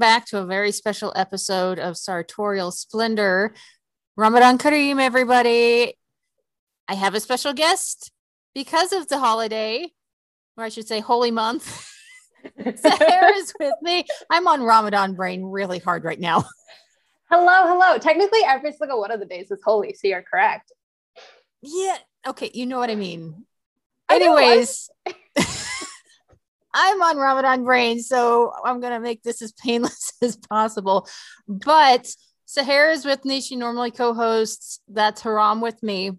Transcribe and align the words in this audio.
back 0.00 0.24
to 0.24 0.38
a 0.38 0.46
very 0.46 0.72
special 0.72 1.12
episode 1.14 1.78
of 1.78 1.96
Sartorial 1.96 2.72
Splendor. 2.72 3.54
Ramadan 4.16 4.56
Kareem, 4.56 4.98
everybody. 4.98 5.94
I 6.88 6.94
have 6.94 7.14
a 7.14 7.20
special 7.20 7.52
guest 7.52 8.10
because 8.54 8.94
of 8.94 9.08
the 9.08 9.18
holiday, 9.18 9.92
or 10.56 10.64
I 10.64 10.70
should 10.70 10.88
say, 10.88 11.00
holy 11.00 11.30
month. 11.30 11.86
Sahar 12.58 13.36
is 13.36 13.52
with 13.60 13.74
me. 13.82 14.06
I'm 14.30 14.48
on 14.48 14.62
Ramadan 14.62 15.14
brain 15.14 15.44
really 15.44 15.78
hard 15.78 16.02
right 16.02 16.18
now. 16.18 16.44
Hello, 17.30 17.68
hello. 17.68 17.98
Technically, 17.98 18.40
every 18.44 18.72
single 18.72 19.00
one 19.00 19.10
of 19.10 19.20
the 19.20 19.26
days 19.26 19.50
is 19.50 19.60
holy, 19.62 19.92
so 19.92 20.08
you're 20.08 20.22
correct. 20.22 20.72
Yeah. 21.62 21.98
Okay. 22.26 22.50
You 22.54 22.64
know 22.64 22.78
what 22.78 22.90
I 22.90 22.96
mean. 22.96 23.44
I 24.08 24.16
Anyways, 24.16 24.88
I'm 26.72 27.02
on 27.02 27.16
Ramadan 27.16 27.64
brain, 27.64 28.00
so 28.00 28.52
I'm 28.64 28.80
going 28.80 28.92
to 28.92 29.00
make 29.00 29.22
this 29.22 29.42
as 29.42 29.52
painless 29.52 30.12
as 30.22 30.36
possible. 30.36 31.08
But 31.48 32.12
Sahar 32.46 32.92
is 32.92 33.04
with 33.04 33.24
me. 33.24 33.40
She 33.40 33.56
normally 33.56 33.90
co 33.90 34.14
hosts 34.14 34.80
That's 34.88 35.22
Haram 35.22 35.60
with 35.60 35.82
me. 35.82 36.12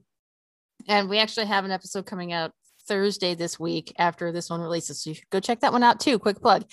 And 0.87 1.09
we 1.09 1.19
actually 1.19 1.45
have 1.45 1.65
an 1.65 1.71
episode 1.71 2.05
coming 2.05 2.33
out 2.33 2.51
Thursday 2.87 3.35
this 3.35 3.59
week 3.59 3.93
after 3.97 4.31
this 4.31 4.49
one 4.49 4.61
releases. 4.61 5.03
So 5.03 5.11
you 5.11 5.13
should 5.15 5.29
go 5.29 5.39
check 5.39 5.59
that 5.61 5.71
one 5.71 5.83
out 5.83 5.99
too. 5.99 6.19
Quick 6.19 6.41
plug. 6.41 6.65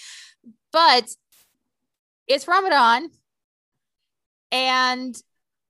But 0.72 1.08
it's 2.27 2.48
Ramadan. 2.48 3.10
And 4.50 5.14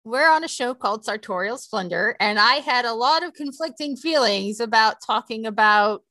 we're 0.04 0.30
on 0.30 0.44
a 0.44 0.48
show 0.48 0.74
called 0.74 1.04
Sartorial 1.04 1.58
Splendor, 1.58 2.16
and 2.18 2.38
I 2.38 2.54
had 2.54 2.86
a 2.86 2.94
lot 2.94 3.22
of 3.22 3.34
conflicting 3.34 3.94
feelings 3.96 4.58
about 4.58 4.96
talking 5.04 5.44
about 5.44 6.02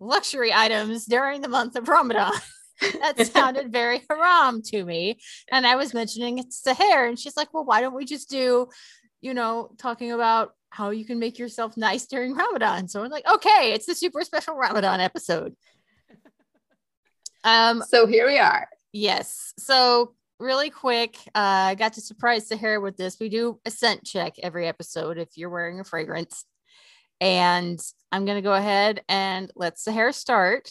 luxury 0.00 0.52
items 0.52 1.04
during 1.06 1.40
the 1.40 1.48
month 1.48 1.76
of 1.76 1.88
Ramadan. 1.88 2.32
that 2.80 3.26
sounded 3.26 3.72
very 3.72 4.02
haram 4.08 4.62
to 4.62 4.84
me. 4.84 5.18
And 5.50 5.66
I 5.66 5.76
was 5.76 5.94
mentioning 5.94 6.38
it's 6.38 6.62
the 6.62 6.74
hair, 6.74 7.06
and 7.06 7.18
she's 7.18 7.36
like, 7.36 7.52
Well, 7.52 7.64
why 7.64 7.80
don't 7.80 7.94
we 7.94 8.04
just 8.04 8.30
do, 8.30 8.68
you 9.20 9.34
know, 9.34 9.70
talking 9.78 10.12
about 10.12 10.52
how 10.70 10.90
you 10.90 11.04
can 11.04 11.18
make 11.18 11.38
yourself 11.38 11.76
nice 11.76 12.06
during 12.06 12.34
Ramadan? 12.34 12.88
So 12.88 13.02
I'm 13.02 13.10
like, 13.10 13.28
Okay, 13.28 13.72
it's 13.72 13.86
the 13.86 13.94
super 13.94 14.22
special 14.22 14.54
Ramadan 14.54 15.00
episode. 15.00 15.54
Um, 17.44 17.82
So 17.88 18.06
here 18.06 18.26
we 18.26 18.38
are. 18.38 18.68
Yes. 18.92 19.54
So 19.58 20.14
really 20.40 20.70
quick, 20.70 21.16
uh, 21.34 21.70
I 21.70 21.74
got 21.74 21.94
to 21.94 22.00
surprise 22.00 22.48
Sahar 22.48 22.82
with 22.82 22.96
this. 22.96 23.18
We 23.20 23.28
do 23.28 23.60
a 23.64 23.70
scent 23.70 24.04
check 24.04 24.34
every 24.42 24.66
episode 24.66 25.18
if 25.18 25.36
you're 25.36 25.50
wearing 25.50 25.80
a 25.80 25.84
fragrance. 25.84 26.44
And 27.20 27.80
I'm 28.12 28.24
gonna 28.24 28.42
go 28.42 28.54
ahead 28.54 29.02
and 29.08 29.50
let 29.56 29.76
Sahar 29.76 30.14
start. 30.14 30.70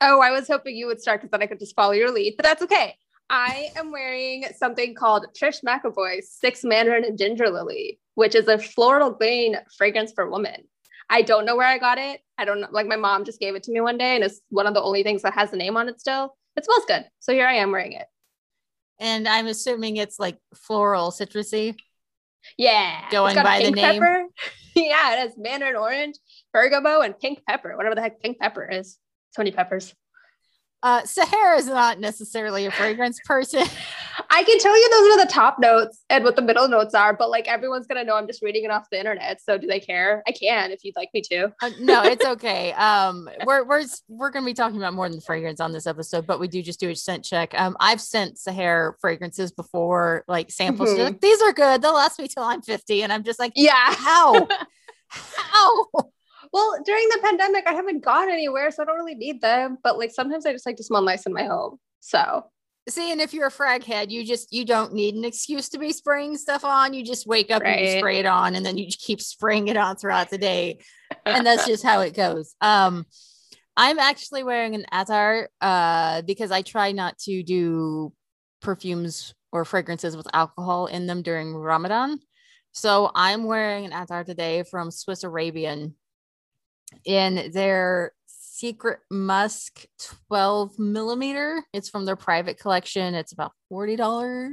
Oh, 0.00 0.20
I 0.20 0.30
was 0.30 0.48
hoping 0.48 0.76
you 0.76 0.86
would 0.86 1.00
start 1.00 1.20
because 1.20 1.30
then 1.30 1.42
I 1.42 1.46
could 1.46 1.58
just 1.58 1.74
follow 1.74 1.92
your 1.92 2.10
lead, 2.10 2.34
but 2.36 2.44
that's 2.44 2.62
okay. 2.62 2.96
I 3.30 3.70
am 3.76 3.90
wearing 3.90 4.44
something 4.56 4.94
called 4.94 5.26
Trish 5.38 5.64
McEvoy's 5.64 6.30
Six 6.30 6.62
Mandarin 6.62 7.04
and 7.04 7.18
Ginger 7.18 7.48
Lily, 7.48 7.98
which 8.14 8.34
is 8.34 8.48
a 8.48 8.58
floral 8.58 9.10
green 9.10 9.56
fragrance 9.76 10.12
for 10.12 10.30
women. 10.30 10.64
I 11.08 11.22
don't 11.22 11.46
know 11.46 11.56
where 11.56 11.66
I 11.66 11.78
got 11.78 11.98
it. 11.98 12.20
I 12.38 12.44
don't 12.44 12.60
know. 12.60 12.68
Like 12.70 12.86
my 12.86 12.96
mom 12.96 13.24
just 13.24 13.40
gave 13.40 13.54
it 13.54 13.62
to 13.64 13.72
me 13.72 13.80
one 13.80 13.98
day, 13.98 14.14
and 14.14 14.24
it's 14.24 14.40
one 14.50 14.66
of 14.66 14.74
the 14.74 14.82
only 14.82 15.02
things 15.02 15.22
that 15.22 15.34
has 15.34 15.50
the 15.50 15.56
name 15.56 15.76
on 15.76 15.88
it 15.88 16.00
still. 16.00 16.36
It 16.56 16.64
smells 16.64 16.84
good. 16.86 17.04
So 17.20 17.32
here 17.32 17.46
I 17.46 17.54
am 17.54 17.72
wearing 17.72 17.92
it. 17.92 18.06
And 18.98 19.26
I'm 19.26 19.46
assuming 19.46 19.96
it's 19.96 20.18
like 20.18 20.38
floral 20.54 21.10
citrusy. 21.10 21.76
Yeah. 22.56 23.10
Going 23.10 23.34
by 23.36 23.62
the 23.62 23.70
name? 23.70 24.00
Pepper. 24.00 24.23
yeah, 24.82 25.14
it 25.14 25.18
has 25.18 25.32
mandarin 25.36 25.76
orange, 25.76 26.16
bergamot, 26.52 27.04
and 27.04 27.18
pink 27.18 27.40
pepper, 27.46 27.76
whatever 27.76 27.94
the 27.94 28.02
heck 28.02 28.20
pink 28.20 28.38
pepper 28.38 28.68
is. 28.68 28.98
So 29.30 29.40
many 29.40 29.52
peppers. 29.52 29.94
Uh, 30.82 31.02
Sahar 31.02 31.58
is 31.58 31.66
not 31.66 31.98
necessarily 31.98 32.66
a 32.66 32.70
fragrance 32.70 33.20
person. 33.24 33.66
I 34.30 34.44
can 34.44 34.58
tell 34.58 34.76
you 34.76 34.90
those 34.90 35.14
are 35.16 35.26
the 35.26 35.32
top 35.32 35.58
notes 35.58 36.04
and 36.10 36.24
what 36.24 36.36
the 36.36 36.42
middle 36.42 36.68
notes 36.68 36.94
are, 36.94 37.12
but 37.12 37.30
like 37.30 37.48
everyone's 37.48 37.86
gonna 37.86 38.04
know 38.04 38.16
I'm 38.16 38.26
just 38.26 38.42
reading 38.42 38.64
it 38.64 38.70
off 38.70 38.88
the 38.90 38.98
internet. 38.98 39.40
So 39.42 39.58
do 39.58 39.66
they 39.66 39.80
care? 39.80 40.22
I 40.26 40.32
can 40.32 40.70
if 40.70 40.84
you'd 40.84 40.96
like 40.96 41.08
me 41.14 41.22
to. 41.22 41.52
Uh, 41.62 41.70
no, 41.80 42.02
it's 42.04 42.24
okay. 42.24 42.72
Um, 42.74 43.28
we're 43.44 43.64
we're 43.64 43.82
we're 44.08 44.30
gonna 44.30 44.46
be 44.46 44.54
talking 44.54 44.76
about 44.78 44.94
more 44.94 45.08
than 45.08 45.20
fragrance 45.20 45.60
on 45.60 45.72
this 45.72 45.86
episode, 45.86 46.26
but 46.26 46.38
we 46.40 46.48
do 46.48 46.62
just 46.62 46.80
do 46.80 46.90
a 46.90 46.96
scent 46.96 47.24
check. 47.24 47.58
Um, 47.58 47.76
I've 47.80 48.00
sent 48.00 48.36
Sahar 48.36 48.94
fragrances 49.00 49.52
before, 49.52 50.24
like 50.28 50.50
samples. 50.50 50.90
Mhm. 50.90 51.04
like, 51.04 51.20
These 51.20 51.40
are 51.42 51.52
good. 51.52 51.82
They'll 51.82 51.94
last 51.94 52.18
me 52.18 52.28
till 52.28 52.42
I'm 52.44 52.62
50, 52.62 53.02
and 53.02 53.12
I'm 53.12 53.24
just 53.24 53.38
like, 53.38 53.52
Yeah. 53.56 53.72
how, 53.94 54.46
how? 55.08 55.86
Well, 56.52 56.78
during 56.84 57.08
the 57.08 57.18
pandemic, 57.22 57.64
I 57.66 57.72
haven't 57.72 58.04
gone 58.04 58.30
anywhere, 58.30 58.70
so 58.70 58.82
I 58.82 58.86
don't 58.86 58.96
really 58.96 59.16
need 59.16 59.40
them. 59.40 59.78
But 59.82 59.98
like 59.98 60.12
sometimes 60.12 60.46
I 60.46 60.52
just 60.52 60.66
like 60.66 60.76
to 60.76 60.84
smell 60.84 61.02
nice 61.02 61.26
in 61.26 61.32
my 61.32 61.44
home. 61.44 61.78
So 62.00 62.44
See, 62.86 63.10
and 63.10 63.20
if 63.20 63.32
you're 63.32 63.46
a 63.46 63.50
frag 63.50 63.82
head, 63.82 64.12
you 64.12 64.26
just 64.26 64.52
you 64.52 64.66
don't 64.66 64.92
need 64.92 65.14
an 65.14 65.24
excuse 65.24 65.70
to 65.70 65.78
be 65.78 65.90
spraying 65.90 66.36
stuff 66.36 66.64
on. 66.64 66.92
You 66.92 67.02
just 67.02 67.26
wake 67.26 67.50
up 67.50 67.62
and 67.64 67.80
you 67.80 67.98
spray 67.98 68.18
it 68.18 68.26
on, 68.26 68.54
and 68.54 68.64
then 68.64 68.76
you 68.76 68.86
just 68.86 69.00
keep 69.00 69.22
spraying 69.22 69.68
it 69.68 69.76
on 69.76 69.96
throughout 69.96 70.28
the 70.28 70.36
day. 70.36 70.80
and 71.24 71.46
that's 71.46 71.66
just 71.66 71.82
how 71.82 72.00
it 72.00 72.14
goes. 72.14 72.54
Um, 72.60 73.06
I'm 73.76 73.98
actually 73.98 74.42
wearing 74.42 74.74
an 74.74 74.84
Atar 74.92 75.46
uh, 75.60 76.22
because 76.22 76.50
I 76.50 76.62
try 76.62 76.92
not 76.92 77.18
to 77.20 77.42
do 77.42 78.12
perfumes 78.60 79.34
or 79.50 79.64
fragrances 79.64 80.16
with 80.16 80.28
alcohol 80.34 80.86
in 80.86 81.06
them 81.06 81.22
during 81.22 81.54
Ramadan. 81.54 82.18
So 82.72 83.10
I'm 83.14 83.44
wearing 83.44 83.86
an 83.86 83.92
Atar 83.92 84.26
today 84.26 84.62
from 84.62 84.90
Swiss 84.90 85.22
Arabian 85.24 85.94
in 87.04 87.50
their 87.52 88.12
Secret 88.64 89.00
Musk 89.10 89.84
12 90.28 90.78
millimeter. 90.78 91.62
It's 91.74 91.90
from 91.90 92.06
their 92.06 92.16
private 92.16 92.58
collection. 92.58 93.14
It's 93.14 93.34
about 93.34 93.52
$40. 93.70 94.48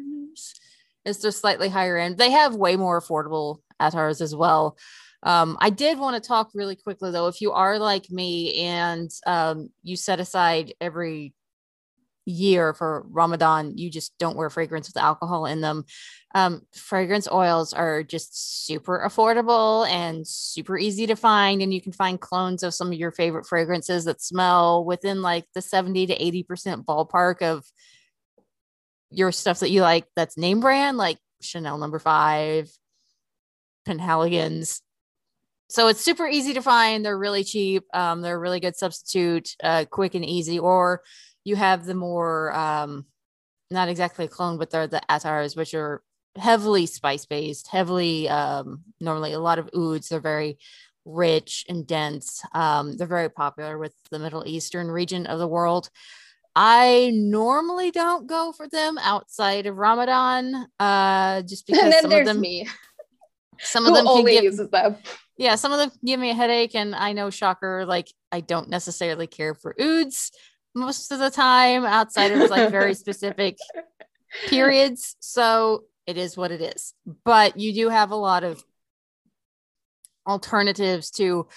It's 1.06 1.22
just 1.22 1.40
slightly 1.40 1.70
higher 1.70 1.98
end. 1.98 2.18
They 2.18 2.32
have 2.32 2.54
way 2.54 2.76
more 2.76 3.00
affordable 3.00 3.60
Atars 3.82 4.20
as 4.20 4.36
well. 4.36 4.78
Um, 5.24 5.58
I 5.62 5.70
did 5.70 5.98
want 5.98 6.22
to 6.22 6.28
talk 6.28 6.50
really 6.54 6.76
quickly 6.76 7.12
though. 7.12 7.28
If 7.28 7.40
you 7.40 7.54
are 7.54 7.80
like 7.80 8.12
me 8.12 8.56
and 8.66 9.10
um, 9.26 9.70
you 9.82 9.96
set 9.96 10.20
aside 10.20 10.74
every 10.82 11.34
year 12.26 12.74
for 12.74 13.06
Ramadan, 13.10 13.78
you 13.78 13.90
just 13.90 14.18
don't 14.18 14.36
wear 14.36 14.50
fragrance 14.50 14.88
with 14.88 15.02
alcohol 15.02 15.46
in 15.46 15.62
them. 15.62 15.86
Um, 16.34 16.62
fragrance 16.74 17.28
oils 17.32 17.74
are 17.74 18.04
just 18.04 18.66
super 18.66 19.04
affordable 19.06 19.88
and 19.88 20.26
super 20.28 20.78
easy 20.78 21.08
to 21.08 21.16
find. 21.16 21.62
And 21.62 21.74
you 21.74 21.82
can 21.82 21.92
find 21.92 22.20
clones 22.20 22.64
of 22.64 22.74
some 22.74 22.88
of 22.88 22.98
your 22.98 23.12
favorite 23.12 23.46
fragrances 23.46 24.06
that 24.06 24.22
smell 24.22 24.86
within 24.86 25.22
like 25.22 25.46
the 25.54 25.62
70 25.62 26.08
to 26.08 26.18
80% 26.18 26.86
ballpark 26.86 27.42
of 27.42 27.66
your 29.10 29.32
stuff 29.32 29.60
that 29.60 29.72
you 29.72 29.82
like 29.82 30.06
that's 30.16 30.38
name 30.38 30.60
brand, 30.62 30.98
like 30.98 31.18
Chanel 31.42 31.78
number 31.78 32.00
five, 32.00 32.70
Penhaligon's, 33.88 34.82
so 35.72 35.88
it's 35.88 36.04
super 36.04 36.28
easy 36.28 36.54
to 36.56 36.62
find. 36.62 37.06
They're 37.06 37.18
really 37.18 37.46
cheap. 37.46 37.86
Um, 37.94 38.22
they're 38.22 38.36
a 38.36 38.40
really 38.40 38.60
good 38.60 38.76
substitute, 38.76 39.56
uh, 39.64 39.86
quick 39.90 40.16
and 40.16 40.26
easy. 40.26 40.60
Or 40.60 41.02
you 41.44 41.56
have 41.56 41.86
the 41.86 41.94
more, 41.94 42.54
um, 42.56 43.06
not 43.70 43.90
exactly 43.90 44.26
a 44.26 44.28
clone, 44.28 44.58
but 44.58 44.70
they're 44.70 44.88
the 44.88 45.02
atars, 45.10 45.56
which 45.56 45.74
are 45.74 46.02
heavily 46.38 46.86
spice 46.86 47.26
based, 47.26 47.68
heavily, 47.68 48.30
um, 48.30 48.84
normally 49.00 49.34
a 49.34 49.40
lot 49.40 49.60
of 49.60 49.70
ouds. 49.76 50.10
They're 50.10 50.20
very 50.20 50.58
rich 51.06 51.66
and 51.68 51.88
dense. 51.88 52.44
Um, 52.54 52.98
they're 52.98 53.08
very 53.08 53.30
popular 53.30 53.78
with 53.78 53.94
the 54.12 54.20
Middle 54.20 54.44
Eastern 54.46 54.90
region 54.90 55.26
of 55.26 55.40
the 55.40 55.48
world. 55.48 55.90
I 56.56 57.12
normally 57.14 57.92
don't 57.92 58.28
go 58.28 58.52
for 58.52 58.68
them 58.68 58.98
outside 58.98 59.66
of 59.66 59.78
Ramadan, 59.78 60.68
uh, 60.80 61.42
just 61.44 61.66
because 61.68 62.02
some 62.02 62.12
of 62.12 62.26
them, 62.26 62.42
me, 62.42 62.68
some 63.60 63.86
of 63.86 63.96
them 63.96 64.08
only 64.08 64.34
give, 64.34 64.44
uses 64.44 64.70
them. 64.70 64.98
yeah, 65.38 65.56
some 65.56 65.72
of 65.72 65.80
them 65.80 65.92
give 66.04 66.20
me 66.20 66.30
a 66.30 66.36
headache, 66.36 66.76
and 66.76 66.94
I 66.94 67.14
know 67.14 67.30
shocker, 67.30 67.86
like 67.86 68.12
I 68.34 68.42
don't 68.42 68.70
necessarily 68.70 69.28
care 69.28 69.56
for 69.56 69.76
ouds 69.82 70.32
most 70.74 71.12
of 71.12 71.20
the 71.20 71.30
time 71.30 71.86
outside 71.86 72.32
of 72.32 72.50
like 72.50 72.72
very 72.72 72.94
specific 72.94 73.58
periods. 74.48 75.16
So 75.20 75.86
it 76.08 76.18
is 76.18 76.38
what 76.38 76.52
it 76.52 76.62
is. 76.62 76.94
But 77.26 77.58
you 77.58 77.74
do 77.74 77.90
have 77.90 78.12
a 78.12 78.16
lot 78.16 78.44
of 78.44 78.64
alternatives 80.28 81.12
to, 81.12 81.48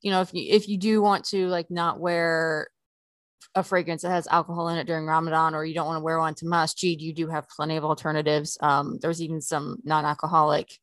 you 0.00 0.10
know, 0.10 0.20
if 0.20 0.32
you 0.34 0.46
if 0.48 0.68
you 0.68 0.78
do 0.78 1.00
want 1.00 1.24
to 1.26 1.48
like 1.48 1.70
not 1.70 2.00
wear 2.00 2.68
a 3.54 3.62
fragrance 3.62 4.02
that 4.02 4.10
has 4.10 4.26
alcohol 4.26 4.68
in 4.68 4.78
it 4.78 4.86
during 4.86 5.06
Ramadan, 5.06 5.54
or 5.54 5.64
you 5.64 5.74
don't 5.74 5.86
want 5.86 5.98
to 5.98 6.04
wear 6.04 6.18
one 6.18 6.34
to 6.36 6.46
masjid, 6.46 7.00
you 7.00 7.14
do 7.14 7.28
have 7.28 7.48
plenty 7.48 7.76
of 7.76 7.84
alternatives. 7.84 8.58
Um, 8.60 8.98
there's 9.00 9.22
even 9.22 9.40
some 9.40 9.76
non-alcoholic 9.84 10.76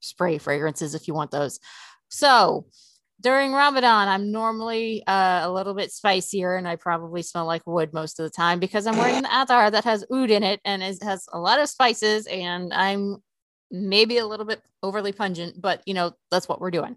spray 0.00 0.38
fragrances 0.38 0.94
if 0.94 1.06
you 1.06 1.14
want 1.14 1.30
those. 1.30 1.60
So 2.08 2.66
during 3.20 3.52
Ramadan, 3.52 4.08
I'm 4.08 4.30
normally 4.30 5.02
uh, 5.06 5.40
a 5.44 5.50
little 5.50 5.74
bit 5.74 5.90
spicier 5.90 6.56
and 6.56 6.68
I 6.68 6.76
probably 6.76 7.22
smell 7.22 7.46
like 7.46 7.66
wood 7.66 7.92
most 7.92 8.20
of 8.20 8.24
the 8.24 8.30
time 8.30 8.60
because 8.60 8.86
I'm 8.86 8.96
wearing 8.96 9.16
an 9.16 9.24
atar 9.46 9.70
that 9.70 9.84
has 9.84 10.04
oud 10.12 10.30
in 10.30 10.42
it 10.42 10.60
and 10.64 10.82
it 10.82 11.02
has 11.02 11.26
a 11.32 11.38
lot 11.38 11.60
of 11.60 11.68
spices 11.68 12.26
and 12.26 12.74
I'm 12.74 13.16
maybe 13.70 14.18
a 14.18 14.26
little 14.26 14.46
bit 14.46 14.60
overly 14.82 15.12
pungent, 15.12 15.60
but 15.60 15.82
you 15.86 15.94
know, 15.94 16.12
that's 16.30 16.48
what 16.48 16.60
we're 16.60 16.70
doing. 16.70 16.96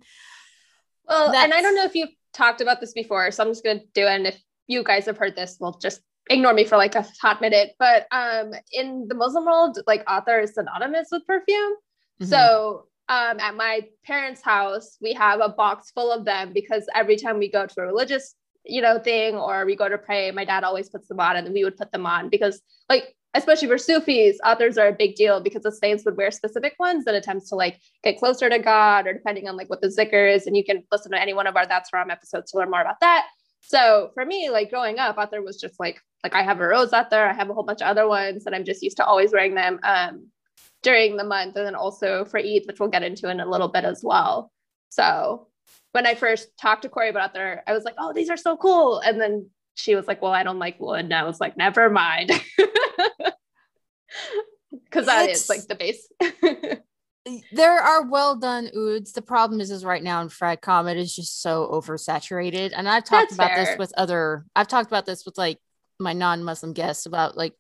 Well, 1.08 1.34
and 1.34 1.54
I 1.54 1.62
don't 1.62 1.76
know 1.76 1.86
if 1.86 1.96
you've 1.96 2.10
talked 2.34 2.62
about 2.62 2.80
this 2.80 2.94
before, 2.94 3.32
so 3.32 3.44
I'm 3.44 3.50
just 3.50 3.64
gonna 3.64 3.82
do 3.94 4.06
it. 4.06 4.10
And 4.10 4.28
if 4.28 4.40
you 4.68 4.84
guys 4.84 5.06
have 5.06 5.18
heard 5.18 5.36
this, 5.36 5.58
we'll 5.60 5.80
just 5.80 6.02
ignore 6.30 6.54
me 6.54 6.66
for 6.66 6.78
like 6.78 6.96
a 6.96 7.06
hot 7.22 7.42
minute. 7.42 7.72
But 7.80 8.06
um, 8.12 8.52
in 8.72 9.08
the 9.08 9.16
Muslim 9.16 9.46
world, 9.46 9.80
like 9.88 10.04
attar 10.08 10.42
is 10.42 10.54
synonymous 10.54 11.08
with 11.12 11.26
perfume. 11.26 11.74
Mm-hmm. 12.22 12.26
So 12.26 12.89
um, 13.10 13.40
at 13.40 13.56
my 13.56 13.82
parents' 14.06 14.42
house, 14.42 14.98
we 15.02 15.14
have 15.14 15.42
a 15.42 15.50
box 15.50 15.92
full 15.92 16.12
of 16.12 16.26
them 16.26 16.54
because 16.54 16.86
every 16.94 17.18
time 17.18 17.40
we 17.40 17.50
go 17.50 17.66
to 17.66 17.82
a 17.82 17.86
religious, 17.86 18.36
you 18.64 18.82
know, 18.82 19.00
thing 19.00 19.36
or 19.36 19.66
we 19.66 19.76
go 19.76 19.90
to 19.90 19.98
pray, 19.98 20.30
my 20.32 20.46
dad 20.46 20.64
always 20.64 20.90
puts 20.90 21.08
them 21.08 21.20
on, 21.20 21.36
and 21.36 21.52
we 21.52 21.64
would 21.64 21.76
put 21.76 21.92
them 21.92 22.06
on 22.06 22.30
because, 22.30 22.62
like, 22.88 23.16
especially 23.34 23.68
for 23.68 23.78
Sufis, 23.78 24.38
attars 24.46 24.78
are 24.78 24.88
a 24.88 24.94
big 24.94 25.16
deal 25.16 25.42
because 25.42 25.64
the 25.64 25.72
saints 25.72 26.06
would 26.06 26.18
wear 26.18 26.32
specific 26.32 26.76
ones 26.80 27.06
that 27.06 27.16
attempts 27.16 27.50
to 27.50 27.56
like 27.56 27.80
get 28.04 28.18
closer 28.18 28.50
to 28.50 28.60
God 28.60 29.06
or 29.08 29.14
depending 29.14 29.48
on 29.48 29.56
like 29.56 29.70
what 29.70 29.82
the 29.82 29.88
zikr 29.88 30.34
is. 30.36 30.48
And 30.48 30.58
you 30.58 30.64
can 30.64 30.84
listen 30.92 31.12
to 31.12 31.22
any 31.22 31.34
one 31.34 31.46
of 31.46 31.56
our 31.56 31.68
That's 31.68 31.90
Haram 31.92 32.10
episodes 32.10 32.52
to 32.52 32.58
learn 32.58 32.72
more 32.72 32.82
about 32.82 33.00
that. 33.02 33.28
So 33.62 34.10
for 34.14 34.26
me, 34.26 34.50
like 34.50 34.70
growing 34.70 35.00
up, 35.00 35.18
attar 35.18 35.44
was 35.44 35.60
just 35.60 35.80
like 35.80 36.00
like 36.24 36.34
I 36.34 36.44
have 36.44 36.60
a 36.60 36.68
rose 36.68 36.92
attar, 36.92 37.28
I 37.28 37.34
have 37.34 37.50
a 37.50 37.54
whole 37.54 37.64
bunch 37.64 37.82
of 37.82 37.88
other 37.88 38.08
ones, 38.08 38.46
and 38.46 38.56
I'm 38.56 38.66
just 38.66 38.82
used 38.82 38.98
to 38.98 39.06
always 39.06 39.32
wearing 39.32 39.56
them 39.56 39.80
um, 39.84 40.28
during 40.84 41.18
the 41.18 41.24
month, 41.24 41.56
and 41.56 41.66
then 41.66 41.76
also 41.76 42.26
for 42.26 42.40
Eid, 42.40 42.64
which 42.66 42.80
we'll 42.80 42.90
get 42.90 43.04
into 43.04 43.30
in 43.30 43.40
a 43.40 43.50
little 43.50 43.68
bit 43.68 43.86
as 43.86 44.02
well. 44.04 44.52
So 44.90 45.48
when 45.92 46.06
I 46.06 46.16
first 46.16 46.50
talked 46.58 46.84
to 46.84 46.90
Corey 46.90 47.10
about 47.10 47.32
attar, 47.32 47.64
I 47.68 47.74
was 47.74 47.84
like, 47.84 47.96
"Oh, 47.98 48.14
these 48.14 48.30
are 48.30 48.38
so 48.38 48.58
cool," 48.58 49.00
and 49.00 49.20
then 49.20 49.50
she 49.76 49.96
was 49.96 50.08
like, 50.08 50.22
"Well, 50.22 50.34
I 50.34 50.44
don't 50.44 50.60
like 50.60 50.80
wood," 50.80 51.06
and 51.06 51.14
I 51.14 51.24
was 51.24 51.40
like, 51.40 51.58
"Never 51.58 51.90
mind," 51.90 52.32
because 54.72 55.06
that 55.08 55.30
is 55.30 55.50
like 55.50 55.68
the 55.68 55.76
base. 55.76 56.08
there 57.52 57.80
are 57.80 58.10
well 58.10 58.36
done 58.36 58.70
ouds. 58.76 59.14
The 59.14 59.22
problem 59.22 59.62
is, 59.62 59.72
is 59.72 59.86
right 59.86 60.04
now 60.04 60.22
in 60.22 60.30
Frag 60.30 60.62
Comet 60.62 60.98
is 60.98 61.16
just 61.16 61.42
so 61.42 61.70
oversaturated. 61.72 62.72
And 62.76 62.88
I've 62.88 63.04
talked 63.04 63.30
That's 63.30 63.34
about 63.34 63.52
fair. 63.52 63.66
this 63.66 63.78
with 63.78 63.94
other. 63.98 64.46
I've 64.56 64.68
talked 64.68 64.88
about 64.88 65.06
this 65.06 65.26
with 65.26 65.38
like 65.38 65.60
my 66.00 66.14
non-Muslim 66.14 66.74
guests 66.74 67.06
about 67.06 67.36
like 67.38 67.54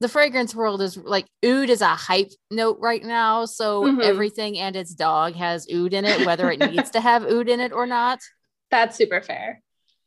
the 0.00 0.08
fragrance 0.08 0.54
world 0.54 0.82
is 0.82 0.96
like 0.96 1.26
oud 1.44 1.70
is 1.70 1.80
a 1.80 1.86
hype 1.88 2.30
note 2.50 2.78
right 2.80 3.02
now. 3.02 3.44
So 3.44 3.84
mm-hmm. 3.84 4.00
everything 4.00 4.58
and 4.58 4.76
its 4.76 4.94
dog 4.94 5.34
has 5.34 5.66
oud 5.72 5.92
in 5.92 6.04
it, 6.04 6.26
whether 6.26 6.50
it 6.50 6.58
needs 6.58 6.90
to 6.90 7.00
have 7.00 7.24
oud 7.24 7.48
in 7.48 7.60
it 7.60 7.72
or 7.72 7.86
not. 7.86 8.20
That's 8.70 8.96
super 8.96 9.20
fair. 9.20 9.62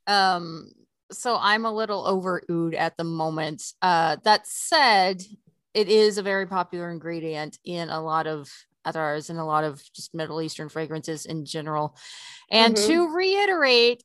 Um, 0.06 0.72
so 1.12 1.38
I'm 1.40 1.66
a 1.66 1.74
little 1.74 2.06
over 2.06 2.44
oud 2.50 2.74
at 2.74 2.98
the 2.98 3.04
moment. 3.04 3.64
Uh, 3.82 4.18
that 4.24 4.46
said, 4.46 5.24
it 5.74 5.88
is 5.88 6.18
a 6.18 6.24
very 6.24 6.48
popular 6.48 6.92
ingredient 6.92 7.58
in 7.64 7.90
a 7.90 8.02
lot 8.02 8.28
of 8.28 8.52
attars 8.84 9.30
and 9.30 9.40
a 9.40 9.46
lot 9.46 9.64
of 9.64 9.82
just 9.94 10.14
Middle 10.14 10.42
Eastern 10.42 10.70
fragrances 10.70 11.26
in 11.26 11.46
general. 11.46 11.96
And 12.50 12.76
mm-hmm. 12.76 12.88
to 12.88 13.16
reiterate, 13.16 14.04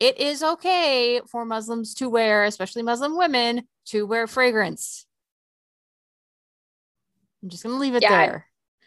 it 0.00 0.18
is 0.18 0.42
okay 0.42 1.20
for 1.30 1.44
Muslims 1.44 1.94
to 1.94 2.08
wear, 2.08 2.44
especially 2.44 2.82
Muslim 2.82 3.16
women, 3.16 3.62
to 3.86 4.04
wear 4.04 4.26
fragrance. 4.26 5.06
I'm 7.42 7.48
just 7.48 7.62
gonna 7.62 7.76
leave 7.76 7.94
it 7.94 8.02
yeah, 8.02 8.26
there. 8.26 8.46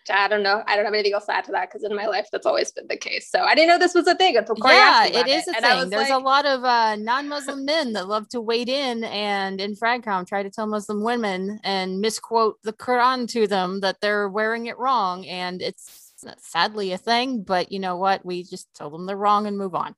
I 0.09 0.27
don't 0.27 0.43
know. 0.43 0.63
I 0.67 0.75
don't 0.75 0.85
have 0.85 0.93
anything 0.93 1.13
else 1.13 1.25
to 1.25 1.35
add 1.35 1.45
to 1.45 1.51
that 1.53 1.69
because 1.69 1.83
in 1.83 1.95
my 1.95 2.05
life 2.05 2.27
that's 2.31 2.45
always 2.45 2.71
been 2.71 2.87
the 2.87 2.97
case. 2.97 3.29
So 3.29 3.39
I 3.39 3.55
didn't 3.55 3.69
know 3.69 3.79
this 3.79 3.95
was 3.95 4.07
a 4.07 4.15
thing 4.15 4.37
until 4.37 4.55
Corey 4.55 4.75
Yeah, 4.75 5.05
it 5.05 5.27
is 5.27 5.47
it. 5.47 5.57
a 5.57 5.61
thing. 5.61 5.89
There's 5.89 6.09
like, 6.09 6.19
a 6.19 6.23
lot 6.23 6.45
of 6.45 6.63
uh, 6.63 6.95
non-Muslim 6.97 7.65
men 7.65 7.93
that 7.93 8.07
love 8.07 8.29
to 8.29 8.41
wade 8.41 8.69
in 8.69 9.03
and 9.03 9.59
in 9.59 9.75
Fragcom 9.75 10.27
try 10.27 10.43
to 10.43 10.49
tell 10.49 10.67
Muslim 10.67 11.03
women 11.03 11.59
and 11.63 12.01
misquote 12.01 12.61
the 12.63 12.73
Quran 12.73 13.27
to 13.29 13.47
them 13.47 13.79
that 13.79 13.99
they're 13.99 14.29
wearing 14.29 14.67
it 14.67 14.77
wrong. 14.77 15.25
And 15.25 15.61
it's 15.61 16.13
sadly 16.37 16.91
a 16.91 16.97
thing, 16.97 17.41
but 17.41 17.71
you 17.71 17.79
know 17.79 17.97
what? 17.97 18.23
We 18.25 18.43
just 18.43 18.73
tell 18.75 18.89
them 18.89 19.05
they're 19.05 19.17
wrong 19.17 19.47
and 19.47 19.57
move 19.57 19.73
on. 19.73 19.95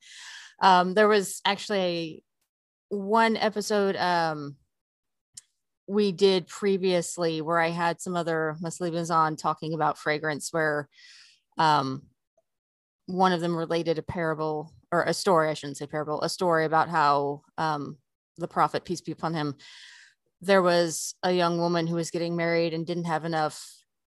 Um, 0.62 0.94
there 0.94 1.07
was 1.07 1.42
actually 1.45 1.80
a, 1.80 2.24
one 2.89 3.36
episode 3.36 3.95
um, 3.98 4.56
we 5.88 6.12
did 6.12 6.48
previously 6.48 7.42
where 7.42 7.60
I 7.60 7.69
had 7.69 8.01
some 8.01 8.16
other 8.16 8.57
Muslims 8.62 9.10
on 9.10 9.38
talking 9.38 9.74
about 9.74 9.98
fragrance 9.98 10.51
where 10.51 10.89
um, 11.57 12.04
one 13.06 13.31
of 13.31 13.39
them 13.39 13.56
related 13.56 13.98
a 13.98 14.04
parable 14.04 14.74
or 14.92 15.04
a 15.04 15.13
story, 15.13 15.50
I 15.50 15.54
shouldn't 15.54 15.78
say 15.78 15.88
parable, 15.88 16.22
a 16.22 16.30
story 16.30 16.66
about 16.66 16.89
how 16.89 17.42
um, 17.57 17.98
the 18.38 18.48
prophet, 18.48 18.86
peace 18.86 19.01
be 19.01 19.13
upon 19.13 19.34
him, 19.34 19.56
there 20.42 20.62
was 20.62 21.16
a 21.24 21.31
young 21.31 21.57
woman 21.57 21.88
who 21.88 21.95
was 21.95 22.12
getting 22.12 22.36
married 22.36 22.74
and 22.74 22.86
didn't 22.86 23.06
have 23.06 23.25
enough 23.25 23.66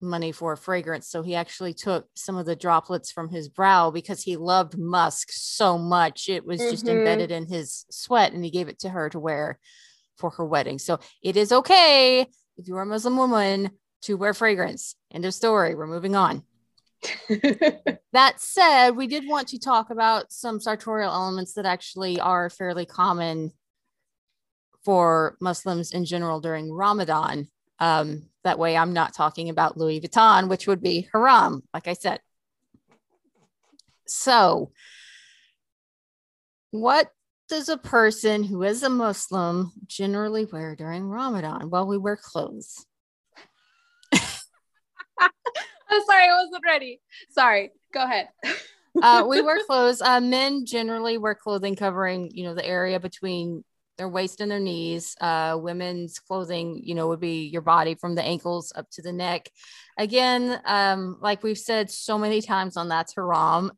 money 0.02 0.32
for 0.32 0.52
a 0.52 0.56
fragrance. 0.56 1.08
So 1.08 1.22
he 1.22 1.34
actually 1.34 1.74
took 1.74 2.08
some 2.14 2.36
of 2.36 2.46
the 2.46 2.56
droplets 2.56 3.12
from 3.12 3.28
his 3.28 3.48
brow 3.48 3.90
because 3.90 4.22
he 4.22 4.36
loved 4.36 4.76
musk 4.76 5.28
so 5.30 5.78
much. 5.78 6.28
It 6.28 6.44
was 6.44 6.60
mm-hmm. 6.60 6.70
just 6.70 6.88
embedded 6.88 7.30
in 7.30 7.46
his 7.46 7.84
sweat 7.90 8.32
and 8.32 8.44
he 8.44 8.50
gave 8.50 8.68
it 8.68 8.78
to 8.80 8.88
her 8.88 9.08
to 9.10 9.18
wear 9.18 9.58
for 10.20 10.30
her 10.30 10.44
wedding. 10.44 10.78
So 10.78 11.00
it 11.22 11.36
is 11.36 11.50
okay 11.50 12.20
if 12.56 12.68
you 12.68 12.76
are 12.76 12.82
a 12.82 12.86
Muslim 12.86 13.16
woman 13.16 13.70
to 14.02 14.16
wear 14.16 14.34
fragrance. 14.34 14.94
End 15.12 15.24
of 15.24 15.34
story. 15.34 15.74
We're 15.74 15.86
moving 15.86 16.14
on. 16.14 16.44
that 18.12 18.34
said, 18.36 18.90
we 18.90 19.06
did 19.06 19.26
want 19.26 19.48
to 19.48 19.58
talk 19.58 19.90
about 19.90 20.32
some 20.32 20.60
sartorial 20.60 21.12
elements 21.12 21.54
that 21.54 21.66
actually 21.66 22.20
are 22.20 22.50
fairly 22.50 22.84
common 22.84 23.52
for 24.84 25.36
Muslims 25.40 25.92
in 25.92 26.04
general 26.04 26.40
during 26.40 26.72
Ramadan. 26.72 27.48
Um, 27.78 28.28
that 28.44 28.58
way, 28.58 28.76
I'm 28.76 28.92
not 28.92 29.14
talking 29.14 29.48
about 29.48 29.76
Louis 29.76 30.00
Vuitton, 30.00 30.48
which 30.48 30.66
would 30.66 30.82
be 30.82 31.08
haram, 31.12 31.62
like 31.72 31.88
I 31.88 31.94
said. 31.94 32.20
So, 34.06 34.72
what 36.70 37.10
does 37.50 37.68
a 37.68 37.76
person 37.76 38.44
who 38.44 38.62
is 38.62 38.82
a 38.82 38.88
Muslim 38.88 39.72
generally 39.86 40.46
wear 40.46 40.76
during 40.76 41.04
Ramadan? 41.04 41.68
Well, 41.68 41.86
we 41.86 41.98
wear 41.98 42.16
clothes. 42.16 42.86
I'm 44.12 44.20
sorry, 46.06 46.28
I 46.28 46.42
wasn't 46.42 46.64
ready. 46.64 47.00
Sorry, 47.30 47.72
go 47.92 48.04
ahead. 48.04 48.28
uh, 49.02 49.26
we 49.28 49.42
wear 49.42 49.58
clothes. 49.66 50.00
Uh, 50.00 50.20
men 50.20 50.64
generally 50.64 51.18
wear 51.18 51.34
clothing 51.34 51.74
covering, 51.74 52.30
you 52.32 52.44
know, 52.44 52.54
the 52.54 52.64
area 52.64 53.00
between 53.00 53.64
their 53.98 54.08
waist 54.08 54.40
and 54.40 54.50
their 54.50 54.60
knees. 54.60 55.16
Uh, 55.20 55.58
women's 55.60 56.20
clothing, 56.20 56.80
you 56.84 56.94
know, 56.94 57.08
would 57.08 57.20
be 57.20 57.48
your 57.48 57.62
body 57.62 57.96
from 57.96 58.14
the 58.14 58.22
ankles 58.22 58.72
up 58.76 58.88
to 58.92 59.02
the 59.02 59.12
neck. 59.12 59.50
Again, 59.98 60.60
um, 60.64 61.18
like 61.20 61.42
we've 61.42 61.58
said 61.58 61.90
so 61.90 62.16
many 62.16 62.40
times 62.40 62.76
on 62.76 62.88
That's 62.88 63.14
Haram, 63.16 63.72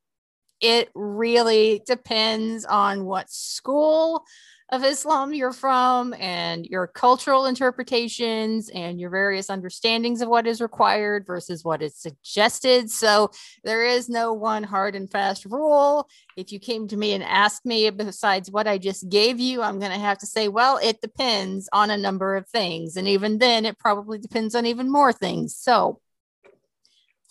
it 0.63 0.91
really 0.95 1.83
depends 1.87 2.65
on 2.65 3.05
what 3.05 3.31
school 3.31 4.25
of 4.71 4.85
Islam 4.85 5.35
you're 5.35 5.53
from 5.53 6.15
and 6.15 6.65
your 6.65 6.87
cultural 6.87 7.45
interpretations 7.45 8.71
and 8.71 8.99
your 8.99 9.11
various 9.11 9.51
understandings 9.51 10.23
of 10.23 10.31
what 10.31 10.47
is 10.47 10.63
required 10.63 11.27
versus 11.27 11.63
what 11.63 11.83
is 11.83 11.95
suggested. 11.95 12.91
So 12.91 13.31
there 13.65 13.85
is 13.85 14.09
no 14.09 14.33
one 14.33 14.63
hard 14.63 14.95
and 14.95 15.11
fast 15.11 15.45
rule. 15.45 16.09
If 16.39 16.53
you 16.53 16.59
came 16.59 16.89
to 16.89 16.97
me 16.97 17.13
and 17.13 17.23
asked 17.23 17.67
me 17.67 17.91
besides 17.91 18.51
what 18.51 18.67
I 18.67 18.79
just 18.79 19.11
gave 19.11 19.39
you, 19.39 19.61
I'm 19.61 19.79
going 19.79 19.93
to 19.93 19.99
have 19.99 20.19
to 20.19 20.27
say, 20.27 20.49
well, 20.49 20.79
it 20.83 21.03
depends 21.03 21.69
on 21.75 21.91
a 21.91 21.99
number 21.99 22.35
of 22.35 22.49
things. 22.49 22.97
And 22.97 23.07
even 23.07 23.39
then, 23.39 23.67
it 23.67 23.79
probably 23.79 24.19
depends 24.19 24.55
on 24.55 24.65
even 24.65 24.91
more 24.91 25.13
things. 25.13 25.55
So 25.55 26.01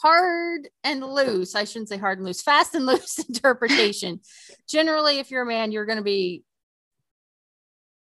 hard 0.02 0.70
and 0.84 1.04
loose. 1.04 1.56
I 1.56 1.64
shouldn't 1.64 1.90
say 1.90 1.98
hard 1.98 2.18
and 2.18 2.26
loose 2.26 2.42
fast 2.42 2.76
and 2.76 2.86
loose 2.88 3.20
interpretation. 3.20 4.20
Generally 4.68 5.20
if 5.20 5.32
you're 5.32 5.44
a 5.44 5.46
man 5.46 5.72
you're 5.72 5.86
going 5.86 5.98
to 5.98 6.04
be 6.04 6.44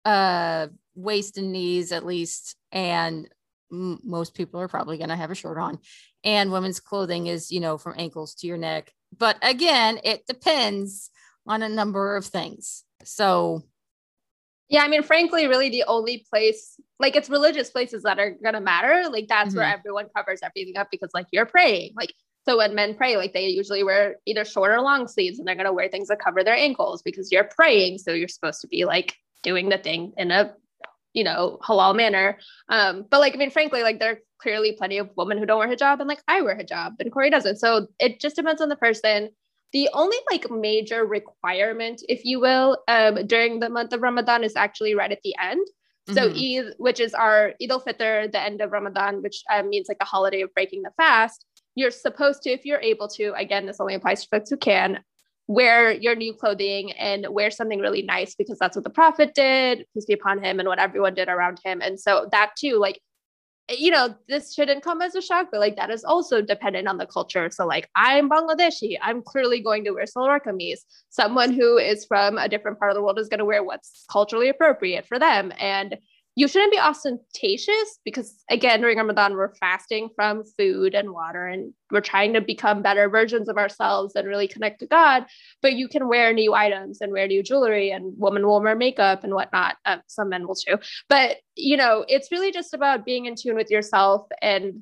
uh 0.04 0.68
waist 0.96 1.38
and 1.38 1.52
knees 1.52 1.92
at 1.92 2.06
least 2.06 2.56
and 2.72 3.30
m- 3.72 4.00
most 4.04 4.34
people 4.34 4.60
are 4.60 4.68
probably 4.68 4.98
going 4.98 5.10
to 5.10 5.16
have 5.16 5.32
a 5.32 5.36
shirt 5.36 5.58
on. 5.58 5.80
And 6.24 6.52
women's 6.52 6.80
clothing 6.80 7.28
is 7.28 7.52
you 7.52 7.60
know 7.60 7.78
from 7.78 7.96
ankles 7.98 8.36
to 8.36 8.48
your 8.48 8.58
neck. 8.58 8.92
But 9.18 9.38
again 9.42 10.00
it 10.04 10.26
depends 10.26 11.10
on 11.48 11.62
a 11.62 11.70
number 11.70 12.16
of 12.16 12.26
things. 12.26 12.84
So 13.04 13.64
yeah, 14.72 14.84
I 14.84 14.88
mean, 14.88 15.04
frankly, 15.04 15.48
really 15.48 15.70
the 15.70 15.84
only 15.86 16.26
place, 16.30 16.80
like 16.98 17.18
it's 17.18 17.30
religious 17.30 17.70
places 17.70 18.04
that 18.04 18.20
are 18.20 18.32
gonna 18.42 18.62
matter. 18.62 19.10
Like 19.10 19.28
that's 19.28 19.50
mm-hmm. 19.50 19.58
where 19.58 19.68
everyone 19.68 20.08
covers 20.16 20.40
everything 20.42 20.78
up 20.78 20.88
because 20.90 21.12
like 21.14 21.28
you're 21.34 21.46
praying. 21.46 21.92
Like 21.98 22.14
so 22.48 22.58
when 22.58 22.74
men 22.74 22.96
pray, 22.96 23.18
like 23.18 23.34
they 23.34 23.50
usually 23.50 23.84
wear 23.84 24.16
either 24.26 24.46
short 24.46 24.72
or 24.72 24.80
long 24.80 25.10
sleeves 25.10 25.38
and 25.38 25.48
they're 25.48 25.56
gonna 25.56 25.74
wear 25.74 25.90
things 25.90 26.08
that 26.08 26.22
cover 26.24 26.42
their 26.42 26.56
ankles 26.56 27.02
because 27.02 27.34
you're 27.34 27.44
praying. 27.44 27.98
So 27.98 28.14
you're 28.14 28.30
supposed 28.30 28.62
to 28.62 28.68
be 28.68 28.86
like 28.86 29.18
doing 29.44 29.68
the 29.68 29.78
thing 29.78 30.14
in 30.16 30.32
a 30.32 30.54
you 31.14 31.26
know 31.26 31.60
halal 31.62 31.94
manner. 31.94 32.38
Um, 32.70 33.06
but 33.12 33.20
like 33.20 33.34
I 33.34 33.38
mean, 33.38 33.52
frankly, 33.52 33.84
like 33.84 34.00
there 34.00 34.14
are 34.14 34.20
clearly 34.42 34.72
plenty 34.72 35.00
of 35.00 35.10
women 35.18 35.38
who 35.38 35.46
don't 35.46 35.60
wear 35.60 35.68
hijab 35.68 36.00
and 36.00 36.08
like 36.08 36.24
I 36.30 36.42
wear 36.44 36.58
hijab 36.58 36.94
and 36.98 37.12
Corey 37.12 37.30
doesn't. 37.30 37.58
So 37.58 37.88
it 38.00 38.22
just 38.22 38.38
depends 38.38 38.62
on 38.62 38.70
the 38.70 38.78
person. 38.78 39.32
The 39.74 39.90
only 39.94 40.18
like 40.30 40.52
major 40.52 41.06
requirement, 41.06 42.04
if 42.10 42.26
you 42.26 42.40
will, 42.40 42.78
um, 42.88 43.26
during 43.26 43.60
the 43.60 43.70
month 43.70 43.94
of 43.94 44.02
Ramadan 44.02 44.44
is 44.44 44.56
actually 44.56 44.96
right 44.96 45.12
at 45.12 45.22
the 45.24 45.36
end. 45.42 45.66
So 46.10 46.28
mm-hmm. 46.28 46.68
Eid, 46.68 46.74
which 46.78 47.00
is 47.00 47.14
our 47.14 47.54
Eid 47.62 47.72
al-Fitr, 47.72 48.32
the 48.32 48.42
end 48.42 48.60
of 48.62 48.72
Ramadan, 48.72 49.22
which 49.22 49.44
um, 49.54 49.70
means 49.70 49.88
like 49.88 49.98
a 50.02 50.06
holiday 50.06 50.42
of 50.42 50.54
breaking 50.54 50.82
the 50.82 50.92
fast. 50.98 51.46
You're 51.76 51.92
supposed 51.92 52.42
to, 52.44 52.50
if 52.50 52.66
you're 52.66 52.82
able 52.82 53.08
to, 53.10 53.34
again, 53.36 53.66
this 53.66 53.80
only 53.80 53.94
applies 53.94 54.24
to 54.24 54.28
folks 54.28 54.50
who 54.50 54.58
can, 54.58 55.00
wear 55.48 55.92
your 55.92 56.16
new 56.16 56.34
clothing 56.34 56.92
and 56.94 57.28
wear 57.30 57.52
something 57.52 57.80
really 57.80 58.02
nice 58.02 58.36
because 58.36 58.58
that's 58.58 58.76
what 58.76 58.84
the 58.84 58.90
prophet 58.90 59.34
did, 59.36 59.86
peace 59.94 60.06
be 60.06 60.14
upon 60.14 60.44
him, 60.44 60.60
and 60.60 60.68
what 60.68 60.80
everyone 60.80 61.14
did 61.14 61.30
around 61.30 61.60
him. 61.64 61.82
And 61.82 62.00
so 62.00 62.28
that 62.32 62.52
too, 62.58 62.78
like, 62.78 63.00
you 63.78 63.92
know, 63.92 64.16
this 64.28 64.54
shouldn't 64.54 64.84
come 64.84 65.02
as 65.02 65.16
a 65.16 65.22
shock, 65.22 65.48
but 65.52 65.60
like 65.60 65.76
that 65.76 65.90
is 65.90 66.04
also 66.04 66.42
dependent 66.42 66.88
on 66.88 66.98
the 66.98 67.06
culture. 67.06 67.50
So, 67.52 67.66
like, 67.66 67.90
I'm 67.96 68.30
Bangladeshi, 68.30 68.98
I'm 69.02 69.22
clearly 69.22 69.62
going 69.62 69.84
to 69.86 69.92
wear 69.92 70.06
salwar 70.06 70.40
kameez. 70.46 70.80
Someone 71.10 71.52
who 71.52 71.78
is 71.78 72.06
from 72.06 72.38
a 72.38 72.50
different 72.50 72.80
part 72.80 72.92
of 72.92 72.96
the 72.96 73.02
world 73.02 73.20
is 73.20 73.30
going 73.30 73.40
to 73.40 73.46
wear 73.46 73.64
what's 73.64 74.06
culturally 74.12 74.50
appropriate 74.50 75.06
for 75.06 75.20
them. 75.20 75.52
And 75.60 75.98
you 76.36 76.48
shouldn't 76.48 76.72
be 76.72 76.80
ostentatious 76.80 78.00
because 78.06 78.44
again 78.50 78.82
during 78.82 78.98
ramadan 78.98 79.34
we're 79.34 79.54
fasting 79.56 80.10
from 80.16 80.44
food 80.58 80.96
and 80.96 81.12
water 81.12 81.46
and 81.46 81.74
we're 81.92 82.02
trying 82.02 82.34
to 82.34 82.42
become 82.42 82.82
better 82.82 83.10
versions 83.10 83.50
of 83.50 83.58
ourselves 83.58 84.16
and 84.16 84.28
really 84.28 84.48
connect 84.48 84.80
to 84.80 84.88
god 84.88 85.26
but 85.62 85.74
you 85.74 85.88
can 85.88 86.08
wear 86.08 86.34
new 86.34 86.54
items 86.54 87.02
and 87.02 87.12
wear 87.12 87.28
new 87.28 87.44
jewelry 87.44 87.92
and 87.92 88.14
women 88.18 88.46
will 88.46 88.62
wear 88.62 88.76
makeup 88.76 89.24
and 89.24 89.34
whatnot 89.34 89.76
um, 89.86 90.02
some 90.08 90.30
men 90.30 90.48
will 90.48 90.56
too 90.56 90.78
but 91.10 91.38
you 91.56 91.76
know 91.76 92.06
it's 92.08 92.32
really 92.32 92.52
just 92.52 92.74
about 92.74 93.06
being 93.06 93.26
in 93.26 93.36
tune 93.36 93.56
with 93.56 93.70
yourself 93.70 94.28
and 94.42 94.82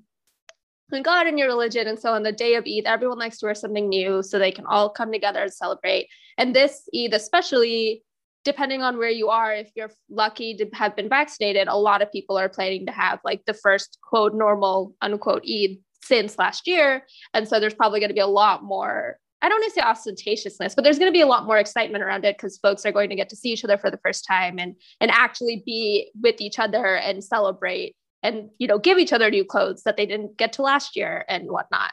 and 0.91 1.06
God 1.06 1.27
and 1.27 1.38
your 1.38 1.48
religion. 1.48 1.88
And 1.88 2.00
so 2.00 2.13
on 2.13 2.24
the 2.24 2.32
day 2.32 2.56
of 2.56 2.65
Eid, 2.65 2.86
everyone 2.86 3.20
likes 3.20 3.38
to 3.39 3.46
wear 3.46 3.56
something 3.56 3.89
new 3.89 4.24
so 4.24 4.39
they 4.39 4.51
can 4.51 4.65
all 4.65 4.89
come 4.89 5.12
together 5.12 5.44
and 5.44 5.53
celebrate. 5.53 6.08
And 6.38 6.56
this 6.56 6.89
Eid, 6.96 7.13
especially, 7.13 8.03
depending 8.50 8.82
on 8.82 8.98
where 8.98 9.12
you 9.12 9.29
are, 9.29 9.53
if 9.53 9.70
you're 9.75 9.91
lucky 10.10 10.56
to 10.56 10.65
have 10.74 10.96
been 10.96 11.08
vaccinated, 11.08 11.68
a 11.68 11.77
lot 11.77 12.01
of 12.01 12.12
people 12.12 12.36
are 12.36 12.50
planning 12.50 12.84
to 12.88 12.91
have 12.91 13.20
like 13.24 13.46
the 13.46 13.53
first 13.53 14.00
quote 14.01 14.34
normal 14.34 14.96
unquote 15.03 15.44
Eid 15.48 15.77
since 16.03 16.39
last 16.39 16.65
year. 16.65 17.06
And 17.36 17.48
so 17.48 17.60
there's 17.60 17.75
probably 17.75 18.00
going 18.00 18.10
to 18.10 18.15
be 18.15 18.20
a 18.22 18.27
lot 18.27 18.63
more. 18.63 19.18
I 19.44 19.50
don't 19.50 19.62
want 19.62 19.72
to 19.72 19.79
say 19.79 19.86
ostentatiousness, 19.86 20.75
but 20.75 20.84
there's 20.84 20.98
going 20.98 21.12
to 21.12 21.15
be 21.15 21.22
a 21.22 21.27
lot 21.27 21.46
more 21.46 21.60
excitement 21.60 22.03
around 22.03 22.25
it 22.25 22.38
because 22.38 22.58
folks 22.58 22.88
are 22.88 22.91
going 22.91 23.10
to 23.12 23.15
get 23.15 23.29
to 23.29 23.36
see 23.36 23.50
each 23.50 23.63
other 23.63 23.77
for 23.77 23.91
the 23.91 24.00
first 24.03 24.25
time 24.27 24.58
and 24.58 24.75
and 25.00 25.12
actually 25.12 25.62
be 25.63 26.12
with 26.20 26.41
each 26.41 26.58
other 26.58 26.96
and 26.96 27.24
celebrate 27.24 27.96
and 28.24 28.50
you 28.58 28.68
know 28.68 28.79
give 28.79 28.98
each 28.98 29.13
other 29.13 29.29
new 29.29 29.46
clothes 29.46 29.84
that 29.84 29.96
they 29.96 30.08
didn't 30.08 30.38
get 30.38 30.53
to 30.53 30.63
last 30.63 30.96
year 30.96 31.24
and 31.29 31.51
whatnot. 31.51 31.91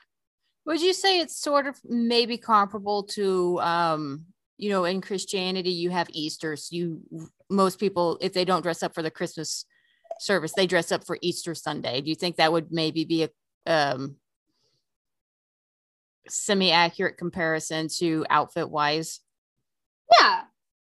Would 0.64 0.80
you 0.80 0.94
say 0.94 1.20
it's 1.20 1.38
sort 1.38 1.66
of 1.66 1.78
maybe 1.84 2.38
comparable 2.38 3.02
to 3.14 3.60
um, 3.60 4.24
you 4.58 4.70
know, 4.70 4.84
in 4.84 5.00
Christianity, 5.00 5.70
you 5.70 5.90
have 5.90 6.08
Easter. 6.12 6.56
So 6.56 6.74
you 6.74 7.00
most 7.50 7.78
people, 7.78 8.18
if 8.20 8.32
they 8.32 8.44
don't 8.44 8.62
dress 8.62 8.82
up 8.82 8.94
for 8.94 9.02
the 9.02 9.10
Christmas 9.10 9.64
service, 10.20 10.52
they 10.54 10.66
dress 10.66 10.90
up 10.92 11.04
for 11.04 11.18
Easter 11.22 11.54
Sunday. 11.54 12.00
Do 12.00 12.08
you 12.08 12.14
think 12.14 12.36
that 12.36 12.52
would 12.52 12.72
maybe 12.72 13.04
be 13.04 13.24
a 13.24 13.30
um, 13.66 14.16
semi-accurate 16.28 17.18
comparison 17.18 17.88
to 17.98 18.24
outfit 18.30 18.70
wise? 18.70 19.20
Yeah, 20.20 20.42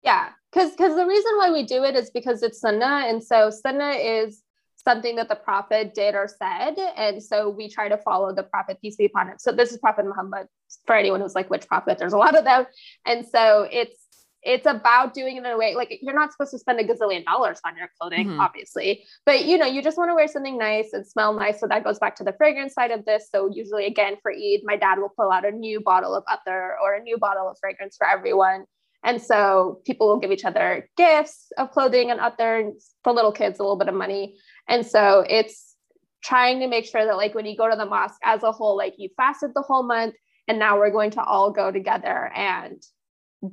yeah. 0.03 0.29
Because 0.51 0.71
because 0.71 0.95
the 0.95 1.05
reason 1.05 1.31
why 1.37 1.51
we 1.51 1.63
do 1.63 1.83
it 1.83 1.95
is 1.95 2.09
because 2.09 2.41
it's 2.43 2.59
sunnah, 2.59 3.03
and 3.07 3.23
so 3.23 3.49
sunnah 3.49 3.91
is 3.91 4.41
something 4.87 5.17
that 5.17 5.27
the 5.27 5.35
prophet 5.35 5.93
did 5.93 6.15
or 6.15 6.29
said. 6.29 6.75
And 6.95 7.21
so 7.21 7.49
we 7.49 7.67
try 7.67 7.89
to 7.89 7.97
follow 7.97 8.33
the 8.33 8.43
prophet, 8.43 8.77
peace 8.81 8.95
be 8.95 9.05
upon 9.05 9.27
him. 9.27 9.35
So 9.37 9.51
this 9.51 9.73
is 9.73 9.79
Prophet 9.79 10.05
Muhammad 10.05 10.47
for 10.85 10.95
anyone 10.95 11.19
who's 11.19 11.35
like, 11.35 11.49
which 11.49 11.67
prophet? 11.67 11.97
There's 11.97 12.13
a 12.13 12.17
lot 12.17 12.37
of 12.37 12.45
them. 12.45 12.65
And 13.05 13.25
so 13.25 13.67
it's 13.69 14.07
it's 14.43 14.65
about 14.65 15.13
doing 15.13 15.35
it 15.35 15.39
in 15.39 15.45
a 15.45 15.57
way 15.57 15.75
like 15.75 15.99
you're 16.01 16.15
not 16.15 16.31
supposed 16.31 16.51
to 16.51 16.59
spend 16.59 16.79
a 16.79 16.83
gazillion 16.83 17.25
dollars 17.25 17.59
on 17.65 17.75
your 17.75 17.89
clothing, 17.99 18.27
mm-hmm. 18.27 18.39
obviously, 18.39 19.03
but 19.25 19.43
you 19.43 19.57
know, 19.57 19.65
you 19.65 19.81
just 19.81 19.97
want 19.97 20.09
to 20.09 20.15
wear 20.15 20.27
something 20.27 20.57
nice 20.57 20.93
and 20.93 21.05
smell 21.05 21.33
nice. 21.33 21.59
So 21.59 21.67
that 21.67 21.83
goes 21.83 21.99
back 21.99 22.15
to 22.17 22.23
the 22.23 22.33
fragrance 22.37 22.73
side 22.73 22.91
of 22.91 23.03
this. 23.03 23.27
So 23.29 23.49
usually, 23.51 23.87
again, 23.87 24.15
for 24.21 24.31
Eid, 24.31 24.61
my 24.63 24.77
dad 24.77 24.99
will 24.99 25.09
pull 25.09 25.31
out 25.31 25.43
a 25.43 25.51
new 25.51 25.81
bottle 25.81 26.15
of 26.15 26.23
attar 26.31 26.77
or 26.81 26.93
a 26.93 27.01
new 27.01 27.17
bottle 27.17 27.49
of 27.49 27.57
fragrance 27.59 27.97
for 27.97 28.07
everyone. 28.07 28.65
And 29.07 29.21
so 29.21 29.79
people 29.85 30.09
will 30.09 30.19
give 30.19 30.31
each 30.31 30.43
other 30.43 30.89
gifts 30.97 31.53
of 31.57 31.71
clothing 31.71 32.11
and 32.11 32.19
attar 32.19 32.71
for 33.05 33.13
little 33.13 33.31
kids, 33.31 33.57
a 33.57 33.63
little 33.63 33.77
bit 33.77 33.87
of 33.87 33.95
money. 33.95 34.35
And 34.67 34.85
so 34.85 35.23
it's 35.27 35.75
trying 36.21 36.59
to 36.59 36.67
make 36.67 36.85
sure 36.85 37.05
that 37.05 37.15
like 37.15 37.33
when 37.33 37.45
you 37.45 37.55
go 37.55 37.69
to 37.69 37.77
the 37.77 37.85
mosque 37.85 38.19
as 38.21 38.43
a 38.43 38.51
whole, 38.51 38.75
like 38.75 38.95
you 38.97 39.07
fasted 39.15 39.51
the 39.55 39.61
whole 39.61 39.83
month 39.83 40.15
and 40.49 40.59
now 40.59 40.77
we're 40.77 40.91
going 40.91 41.11
to 41.11 41.23
all 41.23 41.51
go 41.51 41.71
together 41.71 42.29
and 42.35 42.83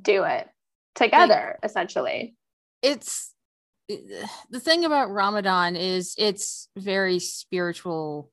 do 0.01 0.23
it 0.23 0.45
together, 0.93 1.57
like, 1.61 1.69
essentially. 1.71 2.35
It's 2.81 3.33
the 3.87 4.59
thing 4.59 4.83
about 4.83 5.09
Ramadan 5.09 5.77
is 5.77 6.15
it's 6.17 6.67
very 6.75 7.19
spiritual. 7.19 8.29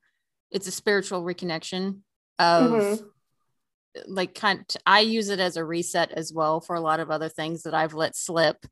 It's 0.50 0.66
a 0.66 0.72
spiritual 0.72 1.22
reconnection 1.22 2.00
of 2.40 2.70
mm-hmm. 2.70 3.04
Like 4.06 4.34
kind 4.34 4.64
I 4.86 5.00
use 5.00 5.28
it 5.28 5.40
as 5.40 5.56
a 5.56 5.64
reset 5.64 6.12
as 6.12 6.32
well 6.32 6.60
for 6.60 6.74
a 6.74 6.80
lot 6.80 7.00
of 7.00 7.10
other 7.10 7.28
things 7.28 7.62
that 7.62 7.74
I've 7.74 7.94
let 7.94 8.16
slip 8.16 8.64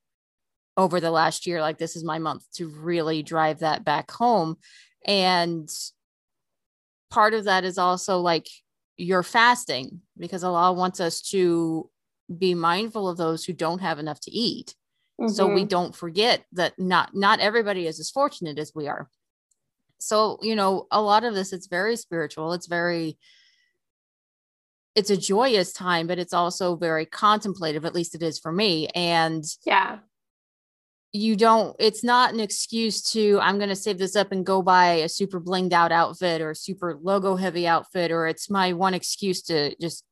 over 0.76 1.00
the 1.00 1.10
last 1.10 1.46
year 1.46 1.60
like 1.60 1.78
this 1.78 1.96
is 1.96 2.04
my 2.04 2.18
month 2.18 2.44
to 2.54 2.68
really 2.68 3.22
drive 3.22 3.58
that 3.60 3.84
back 3.84 4.10
home 4.10 4.56
and 5.06 5.68
part 7.10 7.34
of 7.34 7.44
that 7.44 7.64
is 7.64 7.76
also 7.76 8.18
like 8.18 8.48
you're 8.96 9.22
fasting 9.22 10.00
because 10.18 10.44
Allah 10.44 10.72
wants 10.72 11.00
us 11.00 11.20
to 11.30 11.90
be 12.38 12.54
mindful 12.54 13.08
of 13.08 13.16
those 13.16 13.44
who 13.44 13.52
don't 13.52 13.80
have 13.80 13.98
enough 13.98 14.20
to 14.20 14.30
eat 14.30 14.74
mm-hmm. 15.20 15.32
so 15.32 15.46
we 15.46 15.62
mm-hmm. 15.62 15.68
don't 15.68 15.96
forget 15.96 16.44
that 16.52 16.78
not 16.78 17.14
not 17.14 17.40
everybody 17.40 17.86
is 17.86 18.00
as 18.00 18.10
fortunate 18.10 18.58
as 18.58 18.72
we 18.74 18.88
are 18.88 19.08
so 19.98 20.38
you 20.40 20.54
know 20.54 20.86
a 20.90 21.02
lot 21.02 21.24
of 21.24 21.34
this 21.34 21.52
it's 21.52 21.66
very 21.66 21.96
spiritual 21.96 22.52
it's 22.52 22.68
very 22.68 23.18
it's 24.94 25.10
a 25.10 25.16
joyous 25.16 25.72
time 25.72 26.06
but 26.06 26.18
it's 26.18 26.32
also 26.32 26.76
very 26.76 27.06
contemplative 27.06 27.84
at 27.84 27.94
least 27.94 28.14
it 28.14 28.22
is 28.22 28.38
for 28.38 28.50
me 28.50 28.88
and 28.88 29.44
yeah. 29.64 29.98
you 31.12 31.36
don't 31.36 31.76
it's 31.78 32.02
not 32.02 32.32
an 32.32 32.40
excuse 32.40 33.02
to 33.02 33.38
i'm 33.40 33.58
going 33.58 33.68
to 33.68 33.76
save 33.76 33.98
this 33.98 34.16
up 34.16 34.32
and 34.32 34.46
go 34.46 34.62
buy 34.62 34.94
a 34.94 35.08
super 35.08 35.40
blinged 35.40 35.72
out 35.72 35.92
outfit 35.92 36.40
or 36.40 36.54
super 36.54 36.98
logo 37.00 37.36
heavy 37.36 37.66
outfit 37.66 38.10
or 38.10 38.26
it's 38.26 38.50
my 38.50 38.72
one 38.72 38.94
excuse 38.94 39.42
to 39.42 39.74
just 39.80 40.04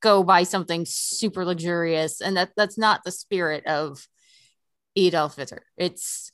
go 0.00 0.24
buy 0.24 0.42
something 0.42 0.84
super 0.86 1.44
luxurious 1.44 2.20
and 2.20 2.36
that 2.36 2.50
that's 2.56 2.78
not 2.78 3.04
the 3.04 3.12
spirit 3.12 3.64
of 3.66 4.06
Eid 4.98 5.14
al-Fitr 5.14 5.60
it's 5.76 6.32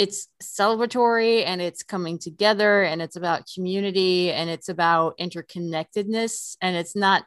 it's 0.00 0.28
celebratory 0.42 1.44
and 1.44 1.60
it's 1.60 1.82
coming 1.82 2.18
together 2.18 2.82
and 2.82 3.02
it's 3.02 3.16
about 3.16 3.46
community 3.54 4.32
and 4.32 4.48
it's 4.48 4.70
about 4.70 5.18
interconnectedness 5.18 6.56
and 6.62 6.74
it's 6.74 6.96
not 6.96 7.26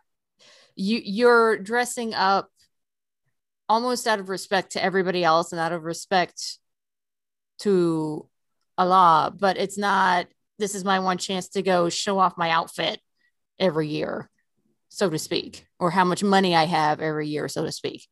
you 0.75 0.99
you're 1.03 1.55
dressing 1.59 2.15
up 2.15 2.49
almost 3.69 4.07
out 4.07 4.19
of 4.19 4.27
respect 4.27 4.71
to 4.71 4.83
everybody 4.83 5.23
else 5.23 5.51
and 5.51 5.61
out 5.61 5.71
of 5.71 5.83
respect 5.83 6.57
to 7.59 8.27
Allah, 8.75 9.31
but 9.39 9.57
it's 9.57 9.77
not 9.77 10.25
this 10.57 10.73
is 10.73 10.83
my 10.83 10.97
one 10.97 11.19
chance 11.19 11.49
to 11.49 11.61
go 11.61 11.89
show 11.89 12.17
off 12.17 12.39
my 12.39 12.49
outfit 12.49 12.99
every 13.59 13.89
year, 13.89 14.31
so 14.89 15.11
to 15.11 15.19
speak, 15.19 15.67
or 15.77 15.91
how 15.91 16.05
much 16.05 16.23
money 16.23 16.55
I 16.55 16.63
have 16.63 17.01
every 17.01 17.27
year, 17.27 17.47
so 17.47 17.63
to 17.65 17.71
speak. 17.71 18.07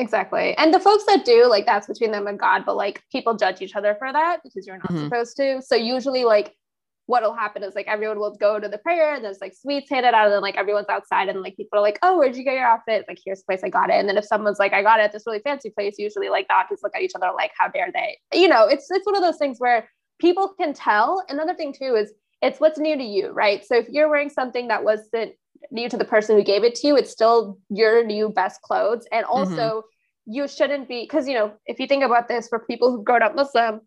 Exactly. 0.00 0.56
And 0.56 0.72
the 0.72 0.80
folks 0.80 1.04
that 1.04 1.26
do, 1.26 1.46
like 1.46 1.66
that's 1.66 1.86
between 1.86 2.10
them 2.10 2.26
and 2.26 2.38
God, 2.38 2.64
but 2.64 2.74
like 2.74 3.02
people 3.12 3.36
judge 3.36 3.60
each 3.60 3.76
other 3.76 3.94
for 3.98 4.10
that 4.10 4.40
because 4.42 4.66
you're 4.66 4.78
not 4.78 4.88
mm-hmm. 4.90 5.04
supposed 5.04 5.36
to. 5.36 5.60
So 5.60 5.76
usually 5.76 6.24
like 6.24 6.56
what'll 7.04 7.34
happen 7.34 7.62
is 7.62 7.74
like 7.74 7.86
everyone 7.86 8.18
will 8.18 8.34
go 8.36 8.58
to 8.58 8.68
the 8.68 8.78
prayer 8.78 9.14
and 9.14 9.24
there's 9.24 9.40
like 9.40 9.52
sweets 9.52 9.90
handed 9.90 10.14
out 10.14 10.26
and 10.26 10.32
then 10.32 10.40
like 10.40 10.56
everyone's 10.56 10.88
outside 10.88 11.28
and 11.28 11.42
like 11.42 11.56
people 11.56 11.76
are 11.76 11.82
like 11.82 11.98
oh 12.02 12.16
where'd 12.16 12.36
you 12.36 12.44
get 12.44 12.54
your 12.54 12.64
outfit 12.64 13.04
like 13.08 13.18
here's 13.24 13.40
the 13.40 13.44
place 13.46 13.64
i 13.64 13.68
got 13.68 13.90
it 13.90 13.94
and 13.94 14.08
then 14.08 14.16
if 14.16 14.24
someone's 14.24 14.60
like 14.60 14.72
i 14.72 14.80
got 14.80 15.00
it 15.00 15.02
at 15.02 15.12
this 15.12 15.24
really 15.26 15.40
fancy 15.40 15.70
place 15.70 15.96
usually 15.98 16.28
like 16.28 16.46
the 16.46 16.52
doctors 16.52 16.78
look 16.84 16.94
at 16.94 17.02
each 17.02 17.10
other 17.16 17.32
like 17.34 17.50
how 17.58 17.66
dare 17.66 17.90
they 17.92 18.16
you 18.32 18.46
know 18.46 18.64
it's 18.68 18.88
it's 18.92 19.04
one 19.04 19.16
of 19.16 19.22
those 19.22 19.38
things 19.38 19.58
where 19.58 19.88
people 20.20 20.54
can 20.60 20.72
tell 20.72 21.24
another 21.28 21.52
thing 21.52 21.72
too 21.72 21.96
is 21.96 22.12
it's 22.42 22.60
what's 22.60 22.78
new 22.78 22.96
to 22.96 23.02
you 23.02 23.30
right 23.30 23.64
so 23.64 23.74
if 23.74 23.88
you're 23.88 24.08
wearing 24.08 24.30
something 24.30 24.68
that 24.68 24.84
wasn't 24.84 25.32
new 25.70 25.88
to 25.88 25.96
the 25.96 26.04
person 26.04 26.36
who 26.36 26.42
gave 26.42 26.64
it 26.64 26.74
to 26.74 26.86
you 26.86 26.96
it's 26.96 27.10
still 27.10 27.58
your 27.68 28.04
new 28.04 28.28
best 28.28 28.60
clothes 28.62 29.06
and 29.12 29.24
mm-hmm. 29.24 29.32
also 29.32 29.80
mm-hmm. 29.80 30.32
you 30.32 30.48
shouldn't 30.48 30.88
be 30.88 31.02
because 31.02 31.28
you 31.28 31.34
know 31.34 31.52
if 31.66 31.78
you 31.78 31.86
think 31.86 32.02
about 32.02 32.28
this 32.28 32.48
for 32.48 32.58
people 32.60 32.90
who've 32.90 33.04
grown 33.04 33.22
up 33.22 33.34
muslim 33.34 33.80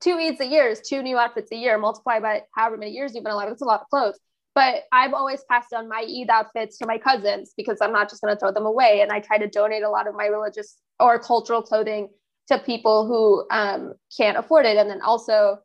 two 0.00 0.16
Eids 0.16 0.40
a 0.40 0.46
year 0.46 0.68
is 0.68 0.80
two 0.80 1.02
new 1.02 1.18
outfits 1.18 1.50
a 1.50 1.56
year, 1.56 1.78
multiply 1.78 2.20
by 2.20 2.42
however 2.54 2.76
many 2.76 2.92
years 2.92 3.14
you've 3.14 3.24
been 3.24 3.32
alive. 3.32 3.50
It's 3.50 3.62
a 3.62 3.64
lot 3.64 3.80
of 3.80 3.88
clothes. 3.88 4.18
But 4.54 4.84
I've 4.92 5.14
always 5.14 5.42
passed 5.50 5.72
on 5.72 5.88
my 5.88 6.06
Eid 6.06 6.30
outfits 6.30 6.78
to 6.78 6.86
my 6.86 6.98
cousins 6.98 7.54
because 7.56 7.78
I'm 7.80 7.92
not 7.92 8.08
just 8.08 8.22
going 8.22 8.34
to 8.34 8.38
throw 8.38 8.52
them 8.52 8.66
away. 8.66 9.00
And 9.00 9.10
I 9.10 9.20
try 9.20 9.38
to 9.38 9.48
donate 9.48 9.82
a 9.82 9.90
lot 9.90 10.06
of 10.06 10.14
my 10.14 10.26
religious 10.26 10.76
or 11.00 11.18
cultural 11.18 11.62
clothing 11.62 12.08
to 12.48 12.58
people 12.58 13.06
who 13.06 13.46
um, 13.50 13.94
can't 14.16 14.36
afford 14.36 14.66
it. 14.66 14.76
And 14.76 14.88
then 14.88 15.00
also, 15.00 15.58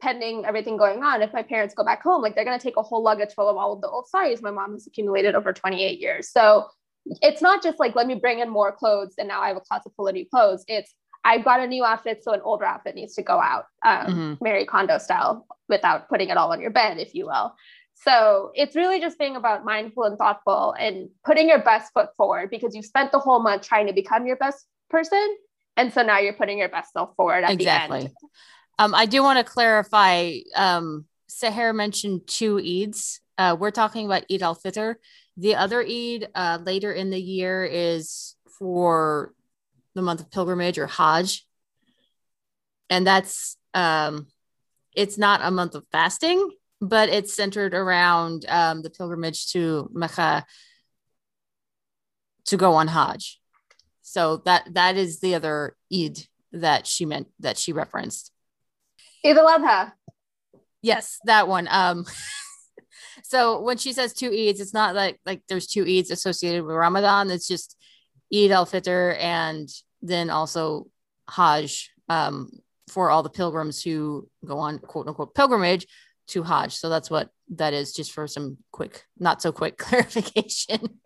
pending 0.00 0.44
everything 0.44 0.76
going 0.76 1.02
on, 1.02 1.22
if 1.22 1.32
my 1.32 1.42
parents 1.42 1.74
go 1.74 1.84
back 1.84 2.02
home, 2.02 2.22
like 2.22 2.34
they're 2.34 2.44
going 2.44 2.58
to 2.58 2.62
take 2.62 2.76
a 2.76 2.82
whole 2.82 3.02
luggage 3.02 3.34
full 3.34 3.48
of 3.48 3.56
all 3.56 3.72
of 3.72 3.80
the 3.80 3.88
old 3.88 4.08
saris 4.08 4.42
my 4.42 4.50
mom 4.50 4.72
has 4.72 4.86
accumulated 4.86 5.34
over 5.34 5.52
28 5.52 5.98
years. 5.98 6.28
So 6.30 6.66
it's 7.22 7.42
not 7.42 7.62
just 7.62 7.78
like, 7.78 7.94
let 7.94 8.06
me 8.06 8.14
bring 8.14 8.40
in 8.40 8.48
more 8.48 8.72
clothes 8.72 9.14
and 9.18 9.28
now 9.28 9.40
I 9.40 9.48
have 9.48 9.56
a 9.56 9.60
closet 9.60 9.92
full 9.96 10.08
of 10.08 10.14
new 10.14 10.26
clothes. 10.26 10.64
It's 10.68 10.94
I've 11.24 11.44
got 11.44 11.60
a 11.60 11.66
new 11.66 11.84
outfit, 11.84 12.24
so 12.24 12.32
an 12.32 12.40
older 12.42 12.64
outfit 12.64 12.94
needs 12.94 13.14
to 13.14 13.22
go 13.22 13.38
out, 13.38 13.66
um, 13.84 14.06
mm-hmm. 14.06 14.34
Marie 14.40 14.64
Kondo 14.64 14.98
style, 14.98 15.46
without 15.68 16.08
putting 16.08 16.30
it 16.30 16.38
all 16.38 16.50
on 16.52 16.60
your 16.60 16.70
bed, 16.70 16.98
if 16.98 17.14
you 17.14 17.26
will. 17.26 17.54
So 17.94 18.52
it's 18.54 18.74
really 18.74 19.00
just 19.00 19.18
being 19.18 19.36
about 19.36 19.64
mindful 19.64 20.04
and 20.04 20.16
thoughtful 20.16 20.74
and 20.78 21.10
putting 21.24 21.48
your 21.48 21.58
best 21.58 21.92
foot 21.92 22.08
forward 22.16 22.48
because 22.48 22.74
you 22.74 22.82
spent 22.82 23.12
the 23.12 23.18
whole 23.18 23.40
month 23.40 23.62
trying 23.62 23.86
to 23.88 23.92
become 23.92 24.26
your 24.26 24.36
best 24.36 24.66
person. 24.88 25.36
And 25.76 25.92
so 25.92 26.02
now 26.02 26.18
you're 26.18 26.32
putting 26.32 26.58
your 26.58 26.70
best 26.70 26.94
self 26.94 27.14
forward 27.16 27.44
at 27.44 27.50
exactly. 27.50 27.98
the 27.98 28.04
end. 28.06 28.14
Um, 28.80 28.94
I 28.94 29.04
do 29.04 29.22
want 29.22 29.38
to 29.38 29.44
clarify. 29.44 30.36
Um, 30.56 31.04
Sahar 31.28 31.74
mentioned 31.74 32.22
two 32.26 32.56
Eids. 32.56 33.18
Uh, 33.36 33.54
we're 33.60 33.70
talking 33.70 34.06
about 34.06 34.24
Eid 34.32 34.42
al 34.42 34.56
Fitr. 34.56 34.94
The 35.36 35.56
other 35.56 35.82
Eid 35.82 36.28
uh, 36.34 36.60
later 36.64 36.90
in 36.90 37.10
the 37.10 37.20
year 37.20 37.62
is 37.62 38.36
for 38.58 39.34
the 39.94 40.00
month 40.00 40.22
of 40.22 40.30
pilgrimage 40.30 40.78
or 40.78 40.86
Hajj. 40.86 41.46
And 42.88 43.06
that's, 43.06 43.58
um, 43.74 44.28
it's 44.96 45.18
not 45.18 45.42
a 45.42 45.50
month 45.50 45.74
of 45.74 45.84
fasting, 45.92 46.50
but 46.80 47.10
it's 47.10 47.36
centered 47.36 47.74
around 47.74 48.46
um, 48.48 48.80
the 48.80 48.88
pilgrimage 48.88 49.52
to 49.52 49.90
Mecca 49.92 50.46
to 52.46 52.56
go 52.56 52.72
on 52.72 52.88
Hajj. 52.88 53.40
So 54.00 54.38
that 54.46 54.72
that 54.72 54.96
is 54.96 55.20
the 55.20 55.34
other 55.34 55.76
Eid 55.92 56.26
that 56.52 56.86
she 56.86 57.04
meant 57.04 57.28
that 57.40 57.58
she 57.58 57.74
referenced. 57.74 58.32
Eid 59.24 59.36
al-Adha. 59.36 59.92
Yes, 60.82 61.18
that 61.24 61.48
one. 61.48 61.68
Um, 61.70 62.06
so 63.22 63.60
when 63.60 63.76
she 63.76 63.92
says 63.92 64.14
two 64.14 64.30
Eids, 64.30 64.60
it's 64.60 64.74
not 64.74 64.94
like 64.94 65.20
like 65.26 65.42
there's 65.48 65.66
two 65.66 65.84
Eids 65.84 66.10
associated 66.10 66.64
with 66.64 66.76
Ramadan. 66.76 67.30
It's 67.30 67.48
just 67.48 67.76
Eid 68.34 68.50
al-Fitr 68.50 69.16
and 69.18 69.68
then 70.02 70.30
also 70.30 70.86
Hajj 71.28 71.90
um, 72.08 72.50
for 72.88 73.10
all 73.10 73.22
the 73.22 73.30
pilgrims 73.30 73.82
who 73.82 74.28
go 74.44 74.58
on 74.58 74.78
quote 74.78 75.06
unquote 75.06 75.34
pilgrimage 75.34 75.86
to 76.28 76.42
Hajj. 76.42 76.74
So 76.74 76.88
that's 76.88 77.10
what 77.10 77.28
that 77.56 77.74
is, 77.74 77.92
just 77.92 78.12
for 78.12 78.26
some 78.26 78.58
quick, 78.72 79.04
not 79.18 79.42
so 79.42 79.52
quick 79.52 79.76
clarification. 79.78 81.00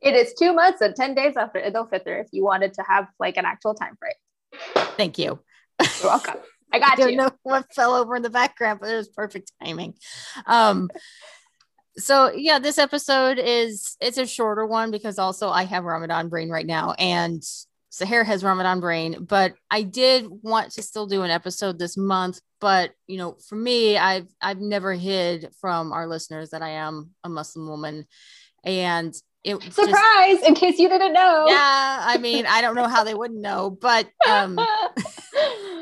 It 0.00 0.14
is 0.14 0.34
two 0.34 0.52
months 0.52 0.80
and 0.80 0.94
10 0.94 1.14
days 1.14 1.36
after 1.36 1.58
Eid 1.58 1.74
al-Fitr 1.74 2.20
if 2.20 2.28
you 2.30 2.44
wanted 2.44 2.74
to 2.74 2.84
have 2.88 3.08
like 3.18 3.36
an 3.36 3.44
actual 3.44 3.74
time 3.74 3.96
frame. 3.98 4.84
Thank 4.96 5.18
you. 5.18 5.40
You're 5.80 6.10
welcome. 6.10 6.36
I 6.72 6.78
got 6.78 6.92
I 6.92 6.96
don't 6.96 7.10
you. 7.10 7.16
know 7.16 7.30
what 7.42 7.72
fell 7.74 7.94
over 7.94 8.16
in 8.16 8.22
the 8.22 8.30
background, 8.30 8.80
but 8.80 8.90
it 8.90 8.96
was 8.96 9.08
perfect 9.08 9.52
timing. 9.62 9.94
Um, 10.46 10.90
so 11.96 12.32
yeah, 12.32 12.58
this 12.58 12.78
episode 12.78 13.38
is 13.38 13.96
it's 14.00 14.18
a 14.18 14.26
shorter 14.26 14.66
one 14.66 14.90
because 14.90 15.18
also 15.18 15.48
I 15.48 15.64
have 15.64 15.84
Ramadan 15.84 16.28
brain 16.28 16.48
right 16.48 16.66
now, 16.66 16.94
and 16.98 17.42
Sahar 17.90 18.24
has 18.24 18.44
Ramadan 18.44 18.80
brain. 18.80 19.26
But 19.28 19.54
I 19.70 19.82
did 19.82 20.26
want 20.28 20.72
to 20.72 20.82
still 20.82 21.06
do 21.06 21.22
an 21.22 21.30
episode 21.30 21.78
this 21.78 21.96
month. 21.96 22.40
But 22.60 22.92
you 23.06 23.18
know, 23.18 23.36
for 23.48 23.56
me, 23.56 23.96
I've 23.96 24.28
I've 24.40 24.60
never 24.60 24.94
hid 24.94 25.48
from 25.60 25.92
our 25.92 26.06
listeners 26.06 26.50
that 26.50 26.62
I 26.62 26.70
am 26.70 27.10
a 27.24 27.28
Muslim 27.28 27.68
woman, 27.68 28.06
and 28.64 29.14
it 29.44 29.62
surprise 29.72 30.38
just, 30.38 30.48
in 30.48 30.54
case 30.54 30.78
you 30.78 30.88
didn't 30.88 31.12
know 31.12 31.46
yeah 31.48 32.00
i 32.02 32.18
mean 32.18 32.44
i 32.46 32.60
don't 32.60 32.74
know 32.74 32.88
how 32.88 33.04
they 33.04 33.14
wouldn't 33.14 33.40
know 33.40 33.70
but 33.70 34.08
um 34.28 34.58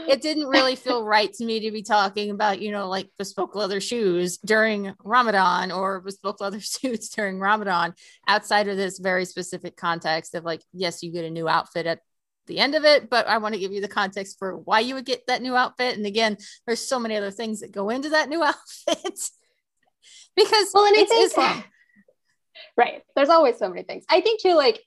it 0.08 0.22
didn't 0.22 0.46
really 0.46 0.76
feel 0.76 1.04
right 1.04 1.32
to 1.32 1.44
me 1.44 1.60
to 1.60 1.70
be 1.70 1.82
talking 1.82 2.30
about 2.30 2.60
you 2.60 2.70
know 2.70 2.88
like 2.88 3.08
bespoke 3.18 3.54
leather 3.54 3.80
shoes 3.80 4.38
during 4.38 4.94
ramadan 5.04 5.72
or 5.72 6.00
bespoke 6.00 6.40
leather 6.40 6.60
suits 6.62 7.08
during 7.10 7.38
ramadan 7.38 7.94
outside 8.26 8.68
of 8.68 8.76
this 8.76 8.98
very 8.98 9.24
specific 9.24 9.76
context 9.76 10.34
of 10.34 10.44
like 10.44 10.62
yes 10.72 11.02
you 11.02 11.12
get 11.12 11.24
a 11.24 11.30
new 11.30 11.48
outfit 11.48 11.86
at 11.86 12.00
the 12.46 12.58
end 12.58 12.74
of 12.74 12.84
it 12.84 13.10
but 13.10 13.26
i 13.26 13.38
want 13.38 13.54
to 13.54 13.60
give 13.60 13.72
you 13.72 13.80
the 13.80 13.88
context 13.88 14.38
for 14.38 14.56
why 14.56 14.80
you 14.80 14.94
would 14.94 15.04
get 15.04 15.26
that 15.26 15.42
new 15.42 15.56
outfit. 15.56 15.96
And 15.96 16.06
again 16.06 16.36
there's 16.66 16.80
so 16.80 16.98
many 16.98 17.16
other 17.16 17.30
things 17.30 17.60
that 17.60 17.72
go 17.72 17.90
into 17.90 18.10
that 18.10 18.28
new 18.28 18.42
outfit 18.42 19.20
because 20.36 20.70
well, 20.74 20.86
and 20.86 20.96
it's 20.96 21.12
Islam. 21.12 21.64
Right. 22.74 23.02
There's 23.14 23.28
always 23.28 23.58
so 23.58 23.68
many 23.68 23.82
things. 23.82 24.04
I 24.08 24.20
think 24.20 24.40
too 24.40 24.54
like 24.54 24.82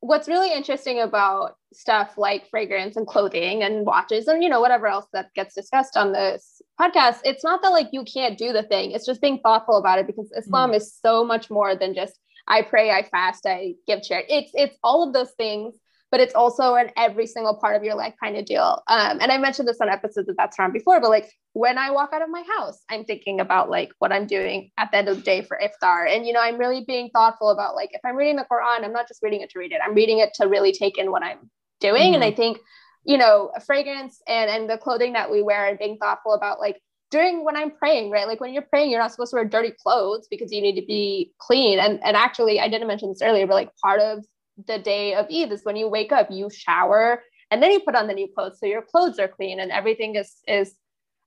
what's 0.00 0.28
really 0.28 0.52
interesting 0.52 1.00
about 1.00 1.56
stuff 1.72 2.16
like 2.16 2.48
fragrance 2.50 2.96
and 2.96 3.06
clothing 3.06 3.62
and 3.62 3.84
watches 3.84 4.28
and 4.28 4.42
you 4.42 4.48
know 4.48 4.60
whatever 4.60 4.86
else 4.86 5.06
that 5.12 5.32
gets 5.34 5.54
discussed 5.54 5.96
on 5.96 6.12
this 6.12 6.62
podcast 6.80 7.18
it's 7.24 7.42
not 7.42 7.62
that 7.62 7.70
like 7.70 7.88
you 7.92 8.04
can't 8.04 8.38
do 8.38 8.52
the 8.52 8.62
thing 8.62 8.92
it's 8.92 9.06
just 9.06 9.20
being 9.20 9.40
thoughtful 9.40 9.76
about 9.76 9.98
it 9.98 10.06
because 10.06 10.30
islam 10.36 10.70
mm. 10.70 10.76
is 10.76 10.94
so 11.04 11.24
much 11.24 11.50
more 11.50 11.74
than 11.74 11.94
just 11.94 12.18
i 12.46 12.62
pray 12.62 12.90
i 12.90 13.02
fast 13.02 13.44
i 13.44 13.74
give 13.86 14.02
charity 14.02 14.32
it's 14.32 14.52
it's 14.54 14.78
all 14.84 15.06
of 15.06 15.12
those 15.12 15.32
things 15.32 15.74
but 16.10 16.20
it's 16.20 16.34
also 16.34 16.74
an 16.74 16.90
every 16.96 17.26
single 17.26 17.54
part 17.54 17.76
of 17.76 17.84
your 17.84 17.94
life 17.94 18.14
kind 18.22 18.36
of 18.36 18.44
deal. 18.46 18.82
Um, 18.88 19.18
and 19.20 19.30
I 19.30 19.38
mentioned 19.38 19.68
this 19.68 19.80
on 19.80 19.88
episodes 19.88 20.28
of 20.28 20.36
That's 20.36 20.56
Haram 20.56 20.72
before, 20.72 21.00
but 21.00 21.10
like 21.10 21.30
when 21.52 21.76
I 21.76 21.90
walk 21.90 22.10
out 22.12 22.22
of 22.22 22.30
my 22.30 22.44
house, 22.56 22.82
I'm 22.88 23.04
thinking 23.04 23.40
about 23.40 23.68
like 23.68 23.90
what 23.98 24.12
I'm 24.12 24.26
doing 24.26 24.70
at 24.78 24.90
the 24.90 24.98
end 24.98 25.08
of 25.08 25.16
the 25.16 25.22
day 25.22 25.42
for 25.42 25.60
iftar. 25.62 26.08
And, 26.14 26.26
you 26.26 26.32
know, 26.32 26.40
I'm 26.40 26.58
really 26.58 26.84
being 26.86 27.10
thoughtful 27.10 27.50
about 27.50 27.74
like 27.74 27.90
if 27.92 28.00
I'm 28.04 28.16
reading 28.16 28.36
the 28.36 28.46
Quran, 28.50 28.84
I'm 28.84 28.92
not 28.92 29.08
just 29.08 29.22
reading 29.22 29.42
it 29.42 29.50
to 29.50 29.58
read 29.58 29.72
it, 29.72 29.80
I'm 29.84 29.94
reading 29.94 30.18
it 30.18 30.34
to 30.34 30.46
really 30.46 30.72
take 30.72 30.98
in 30.98 31.10
what 31.10 31.22
I'm 31.22 31.50
doing. 31.80 32.12
Mm-hmm. 32.12 32.14
And 32.14 32.24
I 32.24 32.32
think, 32.32 32.58
you 33.04 33.18
know, 33.18 33.50
a 33.54 33.60
fragrance 33.60 34.20
and, 34.26 34.50
and 34.50 34.70
the 34.70 34.78
clothing 34.78 35.12
that 35.12 35.30
we 35.30 35.42
wear 35.42 35.66
and 35.66 35.78
being 35.78 35.98
thoughtful 35.98 36.32
about 36.32 36.58
like 36.58 36.80
during 37.10 37.44
when 37.44 37.56
I'm 37.56 37.70
praying, 37.70 38.10
right? 38.10 38.26
Like 38.26 38.40
when 38.40 38.52
you're 38.52 38.62
praying, 38.62 38.90
you're 38.90 39.00
not 39.00 39.12
supposed 39.12 39.30
to 39.30 39.36
wear 39.36 39.44
dirty 39.44 39.72
clothes 39.82 40.26
because 40.30 40.52
you 40.52 40.60
need 40.60 40.78
to 40.80 40.86
be 40.86 41.32
clean. 41.38 41.78
And 41.78 42.00
and 42.04 42.16
actually, 42.16 42.60
I 42.60 42.68
didn't 42.68 42.86
mention 42.86 43.08
this 43.08 43.22
earlier, 43.22 43.46
but 43.46 43.54
like 43.54 43.70
part 43.82 44.00
of 44.00 44.24
the 44.66 44.78
day 44.78 45.14
of 45.14 45.26
Eid 45.26 45.52
is 45.52 45.64
when 45.64 45.76
you 45.76 45.88
wake 45.88 46.12
up, 46.12 46.30
you 46.30 46.50
shower, 46.50 47.22
and 47.50 47.62
then 47.62 47.70
you 47.70 47.80
put 47.80 47.94
on 47.94 48.06
the 48.06 48.14
new 48.14 48.28
clothes 48.34 48.58
so 48.58 48.66
your 48.66 48.82
clothes 48.82 49.18
are 49.18 49.28
clean 49.28 49.60
and 49.60 49.70
everything 49.70 50.16
is 50.16 50.36
is 50.46 50.74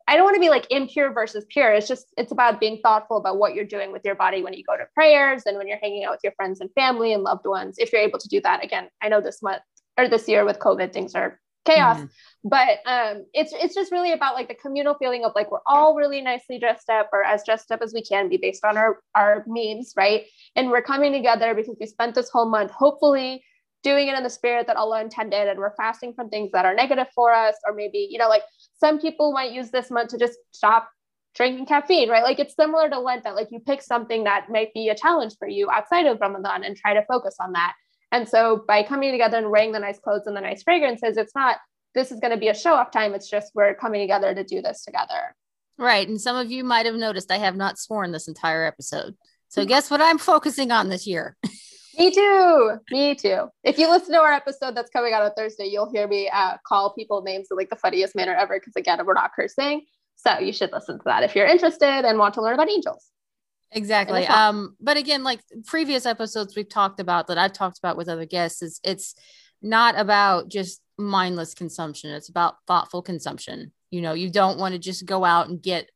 I 0.08 0.16
don't 0.16 0.26
want 0.26 0.36
to 0.36 0.42
be 0.42 0.50
like 0.50 0.68
impure 0.70 1.14
versus 1.14 1.46
pure. 1.50 1.72
It's 1.74 1.88
just 1.88 2.08
it's 2.18 2.32
about 2.32 2.60
being 2.60 2.80
thoughtful 2.84 3.18
about 3.18 3.38
what 3.38 3.56
you're 3.56 3.66
doing 3.66 3.92
with 3.92 4.04
your 4.04 4.16
body 4.16 4.44
when 4.44 4.54
you 4.54 4.64
go 4.64 4.76
to 4.76 4.86
prayers 4.94 5.44
and 5.46 5.58
when 5.58 5.68
you're 5.68 5.80
hanging 5.82 6.04
out 6.04 6.12
with 6.12 6.22
your 6.24 6.34
friends 6.34 6.60
and 6.60 6.70
family 6.74 7.14
and 7.14 7.24
loved 7.24 7.46
ones. 7.46 7.76
If 7.78 7.94
you're 7.94 8.02
able 8.02 8.20
to 8.20 8.28
do 8.28 8.42
that, 8.42 8.64
again, 8.64 8.90
I 9.02 9.10
know 9.10 9.22
this 9.22 9.42
month 9.42 9.62
or 9.98 10.10
this 10.10 10.28
year 10.28 10.44
with 10.44 10.60
COVID, 10.60 10.92
things 10.92 11.16
are 11.16 11.40
chaos. 11.66 11.98
Mm-hmm. 11.98 12.06
But 12.44 12.80
um, 12.86 13.26
it's 13.34 13.54
it's 13.54 13.76
just 13.76 13.92
really 13.92 14.14
about 14.14 14.34
like 14.34 14.48
the 14.48 14.56
communal 14.56 14.96
feeling 14.96 15.24
of 15.24 15.34
like 15.36 15.52
we're 15.52 15.60
all 15.66 15.96
really 15.96 16.22
nicely 16.22 16.58
dressed 16.58 16.90
up 16.90 17.10
or 17.14 17.24
as 17.24 17.44
dressed 17.46 17.72
up 17.72 17.82
as 17.82 17.94
we 17.94 18.02
can 18.02 18.30
be 18.30 18.38
based 18.38 18.66
on 18.66 18.78
our 18.78 19.00
our 19.16 19.44
means, 19.48 19.94
right? 19.96 20.24
And 20.56 20.70
we're 20.70 20.82
coming 20.82 21.14
together 21.14 21.54
because 21.54 21.78
we 21.80 21.86
spent 21.86 22.16
this 22.16 22.30
whole 22.30 22.50
month 22.50 22.72
hopefully 22.72 23.44
doing 23.84 24.08
it 24.08 24.18
in 24.18 24.24
the 24.24 24.30
spirit 24.30 24.68
that 24.68 24.78
Allah 24.78 25.02
intended, 25.02 25.48
and 25.48 25.60
we're 25.60 25.76
fasting 25.76 26.14
from 26.14 26.30
things 26.30 26.52
that 26.54 26.66
are 26.66 26.74
negative 26.74 27.08
for 27.14 27.32
us, 27.32 27.56
or 27.68 27.74
maybe 27.76 28.08
you 28.10 28.18
know 28.18 28.30
like 28.30 28.44
some 28.80 29.00
people 29.00 29.32
might 29.32 29.52
use 29.52 29.70
this 29.70 29.92
month 29.92 30.10
to 30.10 30.18
just 30.18 30.40
stop 30.52 30.90
drinking 31.36 31.66
caffeine, 31.66 32.10
right? 32.10 32.24
Like 32.24 32.40
it's 32.40 32.56
similar 32.56 32.90
to 32.90 33.00
Lent 33.00 33.24
that 33.24 33.36
like 33.36 33.50
you 33.52 33.60
pick 33.60 33.82
something 33.82 34.24
that 34.24 34.50
might 34.50 34.74
be 34.74 34.90
a 34.90 34.96
challenge 34.96 35.34
for 35.38 35.48
you 35.48 35.70
outside 35.70 36.06
of 36.06 36.20
Ramadan 36.20 36.64
and 36.64 36.76
try 36.76 36.94
to 36.94 37.06
focus 37.06 37.36
on 37.40 37.54
that. 37.54 37.74
And 38.12 38.28
so 38.28 38.64
by 38.68 38.84
coming 38.84 39.12
together 39.12 39.38
and 39.38 39.50
wearing 39.50 39.72
the 39.72 39.80
nice 39.80 40.00
clothes 40.00 40.28
and 40.28 40.36
the 40.36 40.42
nice 40.42 40.64
fragrances, 40.64 41.18
it's 41.18 41.36
not 41.36 41.58
this 41.94 42.12
is 42.12 42.20
going 42.20 42.32
to 42.32 42.38
be 42.38 42.50
a 42.50 42.56
show 42.56 42.74
off 42.74 42.92
time. 42.92 43.14
It's 43.14 43.30
just 43.30 43.52
we're 43.54 43.74
coming 43.76 44.02
together 44.02 44.34
to 44.34 44.44
do 44.44 44.62
this 44.62 44.84
together. 44.84 45.36
Right. 45.78 46.08
And 46.08 46.22
some 46.22 46.36
of 46.36 46.52
you 46.52 46.64
might 46.64 46.86
have 46.86 46.96
noticed 46.96 47.32
I 47.32 47.38
have 47.38 47.56
not 47.56 47.80
sworn 47.80 48.12
this 48.12 48.28
entire 48.28 48.66
episode. 48.66 49.16
So 49.50 49.66
guess 49.66 49.92
what 49.92 50.00
I'm 50.00 50.18
focusing 50.18 50.72
on 50.72 50.90
this 50.90 51.06
year? 51.06 51.36
me 51.98 52.12
too. 52.12 52.78
Me 52.92 53.16
too. 53.16 53.50
If 53.64 53.78
you 53.78 53.90
listen 53.90 54.14
to 54.14 54.22
our 54.22 54.32
episode 54.32 54.76
that's 54.76 54.90
coming 54.92 55.14
out 55.14 55.24
on 55.24 55.32
Thursday, 55.36 55.66
you'll 55.66 55.92
hear 55.92 56.08
me 56.08 56.30
uh, 56.30 56.58
call 56.66 56.94
people 56.94 57.22
names 57.22 57.48
in 57.52 57.58
like 57.58 57.70
the 57.70 57.76
funniest 57.76 58.16
manner 58.16 58.34
ever 58.34 58.60
because 58.60 58.76
again, 58.78 59.06
we're 59.06 59.14
not 59.14 59.32
cursing. 59.36 59.82
So 60.16 60.40
you 60.40 60.54
should 60.54 60.72
listen 60.72 61.00
to 61.00 61.04
that 61.06 61.24
if 61.24 61.36
you're 61.36 61.48
interested 61.48 62.06
and 62.06 62.18
want 62.18 62.36
to 62.36 62.42
learn 62.42 62.54
about 62.54 62.70
angels. 62.70 63.08
Exactly. 63.72 64.26
Um, 64.28 64.76
but 64.80 64.98
again, 64.98 65.24
like 65.24 65.40
previous 65.66 66.06
episodes 66.06 66.56
we've 66.56 66.68
talked 66.68 67.00
about 67.00 67.28
that 67.28 67.38
I've 67.38 67.54
talked 67.54 67.78
about 67.78 67.98
with 67.98 68.10
other 68.10 68.26
guests, 68.26 68.62
is 68.62 68.80
it's 68.84 69.16
not 69.62 69.98
about 69.98 70.50
just 70.50 70.82
mindless 70.98 71.54
consumption. 71.54 72.12
It's 72.12 72.30
about 72.30 72.56
thoughtful 72.68 73.02
consumption. 73.02 73.72
You 73.90 74.02
know, 74.02 74.14
you 74.14 74.30
don't 74.30 74.60
want 74.60 74.74
to 74.74 74.80
just 74.80 75.06
go 75.06 75.24
out 75.24 75.48
and 75.48 75.62
get 75.62 75.90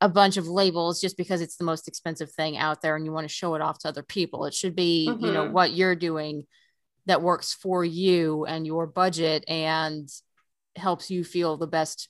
a 0.00 0.08
bunch 0.08 0.36
of 0.36 0.46
labels 0.46 1.00
just 1.00 1.16
because 1.16 1.40
it's 1.40 1.56
the 1.56 1.64
most 1.64 1.88
expensive 1.88 2.30
thing 2.30 2.56
out 2.56 2.82
there 2.82 2.96
and 2.96 3.04
you 3.04 3.12
want 3.12 3.24
to 3.26 3.32
show 3.32 3.54
it 3.54 3.62
off 3.62 3.78
to 3.78 3.88
other 3.88 4.02
people. 4.02 4.44
It 4.44 4.54
should 4.54 4.76
be, 4.76 5.08
mm-hmm. 5.08 5.24
you 5.24 5.32
know, 5.32 5.44
mm-hmm. 5.44 5.54
what 5.54 5.72
you're 5.72 5.96
doing 5.96 6.44
that 7.06 7.22
works 7.22 7.54
for 7.54 7.84
you 7.84 8.44
and 8.44 8.66
your 8.66 8.86
budget 8.86 9.44
and 9.48 10.08
helps 10.74 11.10
you 11.10 11.24
feel 11.24 11.56
the 11.56 11.66
best 11.66 12.08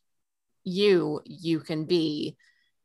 you 0.65 1.21
you 1.25 1.61
can 1.61 1.85
be 1.85 2.37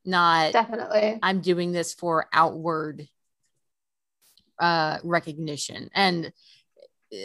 not 0.05 0.53
definitely. 0.53 1.19
I'm 1.21 1.41
doing 1.41 1.71
this 1.71 1.93
for 1.93 2.27
outward 2.33 3.07
uh 4.59 4.99
recognition. 5.03 5.89
And 5.93 6.31
uh, 7.13 7.17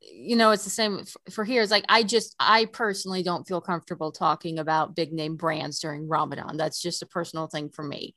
you 0.00 0.36
know 0.36 0.50
it's 0.50 0.64
the 0.64 0.70
same 0.70 1.04
for 1.30 1.44
here. 1.44 1.62
It's 1.62 1.70
like 1.70 1.84
i 1.88 2.02
just 2.02 2.34
i 2.38 2.64
personally 2.64 3.22
don't 3.22 3.46
feel 3.46 3.60
comfortable 3.60 4.12
talking 4.12 4.58
about 4.58 4.96
big 4.96 5.12
name 5.12 5.36
brands 5.36 5.80
during 5.80 6.08
ramadan. 6.08 6.56
That's 6.56 6.80
just 6.80 7.02
a 7.02 7.06
personal 7.06 7.46
thing 7.46 7.70
for 7.70 7.82
me. 7.82 8.14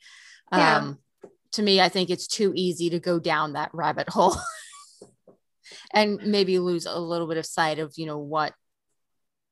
Yeah. 0.52 0.78
um 0.78 0.98
to 1.54 1.62
me 1.62 1.80
i 1.80 1.90
think 1.90 2.10
it's 2.10 2.28
too 2.28 2.52
easy 2.56 2.90
to 2.90 3.00
go 3.00 3.20
down 3.20 3.54
that 3.54 3.70
rabbit 3.74 4.10
hole 4.10 4.36
and 5.94 6.20
maybe 6.26 6.60
lose 6.60 6.86
a 6.86 7.00
little 7.00 7.28
bit 7.28 7.38
of 7.38 7.46
sight 7.46 7.80
of 7.80 7.94
you 7.98 8.06
know 8.06 8.18
what 8.18 8.54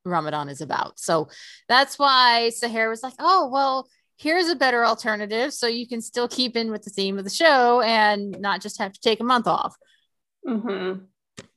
ramadan 0.05 0.49
is 0.49 0.61
about. 0.61 0.99
So 0.99 1.29
that's 1.67 1.99
why 1.99 2.51
sahar 2.53 2.89
was 2.89 3.03
like 3.03 3.13
oh 3.19 3.49
well 3.51 3.87
here's 4.19 4.49
a 4.49 4.55
better 4.55 4.85
alternative 4.85 5.53
so 5.53 5.65
you 5.65 5.87
can 5.87 6.01
still 6.01 6.27
keep 6.27 6.57
in 6.57 6.71
with 6.71 6.83
the 6.83 6.89
theme 6.89 7.17
of 7.17 7.23
the 7.23 7.29
show 7.29 7.81
and 7.81 8.39
not 8.39 8.61
just 8.61 8.77
have 8.77 8.91
to 8.91 8.99
take 8.99 9.21
a 9.21 9.23
month 9.23 9.47
off. 9.47 9.75
Mm-hmm. 10.45 11.05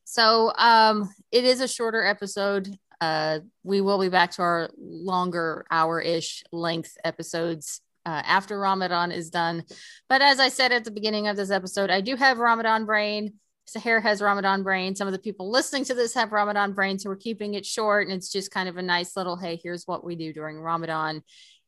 So 0.04 0.52
um, 0.56 1.10
it 1.32 1.44
is 1.44 1.60
a 1.60 1.68
shorter 1.68 2.04
episode. 2.04 2.68
Uh, 3.00 3.40
we 3.64 3.80
will 3.80 3.98
be 3.98 4.08
back 4.08 4.30
to 4.32 4.42
our 4.42 4.70
longer 4.78 5.66
hour 5.70 6.00
ish 6.00 6.44
length 6.52 6.96
episodes 7.04 7.80
uh, 8.06 8.22
after 8.24 8.58
Ramadan 8.58 9.10
is 9.10 9.30
done. 9.30 9.64
But 10.08 10.22
as 10.22 10.38
I 10.38 10.48
said 10.48 10.70
at 10.70 10.84
the 10.84 10.90
beginning 10.92 11.26
of 11.26 11.36
this 11.36 11.50
episode, 11.50 11.90
I 11.90 12.00
do 12.00 12.14
have 12.14 12.38
Ramadan 12.38 12.84
brain. 12.84 13.34
Sahar 13.68 14.02
has 14.02 14.22
Ramadan 14.22 14.62
brain. 14.62 14.94
Some 14.94 15.08
of 15.08 15.12
the 15.12 15.18
people 15.18 15.50
listening 15.50 15.84
to 15.86 15.94
this 15.94 16.14
have 16.14 16.30
Ramadan 16.30 16.74
brain. 16.74 16.98
So 16.98 17.10
we're 17.10 17.16
keeping 17.16 17.54
it 17.54 17.66
short. 17.66 18.06
And 18.06 18.16
it's 18.16 18.30
just 18.30 18.50
kind 18.50 18.68
of 18.68 18.76
a 18.76 18.82
nice 18.82 19.16
little 19.16 19.36
hey, 19.36 19.58
here's 19.60 19.84
what 19.84 20.04
we 20.04 20.14
do 20.14 20.32
during 20.32 20.60
Ramadan 20.60 21.22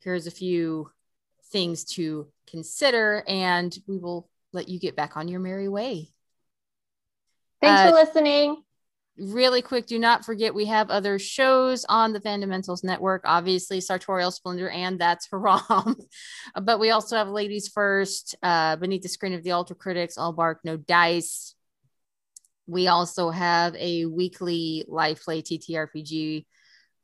here's 0.04 0.26
a 0.26 0.30
few 0.30 0.90
things 1.50 1.84
to 1.84 2.28
consider, 2.46 3.24
and 3.26 3.76
we 3.88 3.98
will 3.98 4.28
let 4.52 4.68
you 4.68 4.78
get 4.78 4.96
back 4.96 5.16
on 5.16 5.28
your 5.28 5.40
merry 5.40 5.68
way. 5.68 6.10
Thanks 7.60 7.80
uh, 7.80 7.88
for 7.88 7.94
listening. 7.94 8.62
Really 9.16 9.62
quick, 9.62 9.86
do 9.86 9.98
not 9.98 10.24
forget 10.24 10.54
we 10.54 10.66
have 10.66 10.90
other 10.90 11.20
shows 11.20 11.86
on 11.88 12.12
the 12.12 12.20
Fundamentals 12.20 12.82
Network, 12.82 13.22
obviously 13.24 13.80
Sartorial 13.80 14.32
Splendor 14.32 14.68
and 14.68 14.98
That's 14.98 15.28
Haram. 15.30 15.96
but 16.62 16.80
we 16.80 16.90
also 16.90 17.16
have 17.16 17.28
Ladies 17.28 17.68
First, 17.68 18.34
uh, 18.42 18.74
Beneath 18.76 19.02
the 19.02 19.08
Screen 19.08 19.34
of 19.34 19.44
the 19.44 19.52
Ultra 19.52 19.76
Critics, 19.76 20.18
All 20.18 20.32
Bark, 20.32 20.60
No 20.64 20.76
Dice. 20.76 21.54
We 22.66 22.88
also 22.88 23.30
have 23.30 23.76
a 23.76 24.06
weekly 24.06 24.84
live 24.88 25.22
play 25.22 25.42
TTRPG 25.42 26.46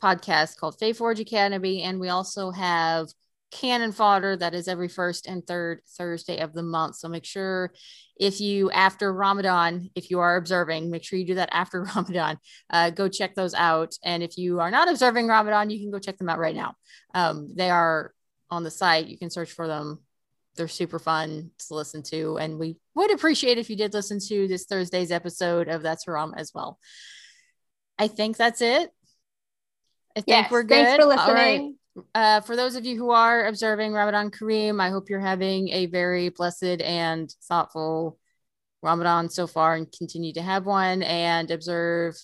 podcast 0.03 0.57
called 0.57 0.79
Fae 0.79 0.93
Forge 0.93 1.21
Academy. 1.21 1.83
And 1.83 2.01
we 2.01 2.09
also 2.09 2.51
have 2.51 3.09
Canon 3.51 3.93
Fodder 3.93 4.37
that 4.37 4.55
is 4.55 4.69
every 4.69 4.89
first 4.89 5.27
and 5.27 5.45
third 5.47 5.83
Thursday 5.99 6.39
of 6.39 6.53
the 6.53 6.63
month. 6.63 6.97
So 6.97 7.09
make 7.09 7.25
sure 7.25 7.73
if 8.17 8.41
you, 8.41 8.71
after 8.71 9.13
Ramadan, 9.13 9.91
if 9.95 10.11
you 10.11 10.21
are 10.21 10.37
observing, 10.37 10.91
make 10.91 11.05
sure 11.05 11.19
you 11.19 11.27
do 11.27 11.35
that 11.37 11.49
after 11.53 11.83
Ramadan. 11.97 12.39
Uh, 12.69 12.91
go 12.91 13.09
check 13.09 13.35
those 13.35 13.55
out. 13.55 13.95
And 14.05 14.23
if 14.23 14.37
you 14.37 14.61
are 14.61 14.71
not 14.71 14.89
observing 14.89 15.27
Ramadan, 15.27 15.71
you 15.71 15.81
can 15.81 15.91
go 15.91 15.99
check 15.99 16.19
them 16.19 16.29
out 16.29 16.39
right 16.39 16.55
now. 16.55 16.75
Um, 17.15 17.53
they 17.55 17.71
are 17.71 18.13
on 18.51 18.63
the 18.63 18.71
site. 18.71 19.07
You 19.07 19.19
can 19.19 19.31
search 19.31 19.51
for 19.51 19.67
them. 19.67 20.01
They're 20.57 20.69
super 20.69 20.99
fun 20.99 21.51
to 21.67 21.75
listen 21.75 22.03
to. 22.05 22.37
And 22.39 22.59
we 22.59 22.77
would 22.95 23.13
appreciate 23.13 23.59
if 23.59 23.71
you 23.71 23.77
did 23.77 23.95
listen 23.95 24.19
to 24.29 24.49
this 24.49 24.65
Thursday's 24.65 25.13
episode 25.13 25.69
of 25.69 25.83
That's 25.83 26.05
Haram 26.07 26.35
as 26.37 26.53
well. 26.55 26.79
I 27.99 28.09
think 28.09 28.37
that's 28.37 28.63
it. 28.63 28.91
I 30.17 30.21
think 30.21 30.29
yes, 30.29 30.51
we're 30.51 30.63
good. 30.63 30.87
Thanks 30.87 31.05
for 31.05 31.09
listening. 31.09 31.77
Uh, 32.15 32.41
for 32.41 32.57
those 32.57 32.77
of 32.77 32.85
you 32.85 32.97
who 32.97 33.11
are 33.11 33.47
observing 33.47 33.93
Ramadan 33.93 34.31
Kareem, 34.31 34.81
I 34.81 34.91
hope 34.91 35.11
you're 35.11 35.21
having 35.21 35.69
a 35.71 35.87
very 35.87 36.29
blessed 36.29 36.81
and 36.81 37.33
thoughtful 37.45 38.19
Ramadan 38.83 39.29
so 39.29 39.47
far 39.47 39.75
and 39.75 39.91
continue 39.93 40.33
to 40.35 40.43
have 40.43 40.67
one 40.67 41.03
and 41.03 41.51
observe 41.51 42.17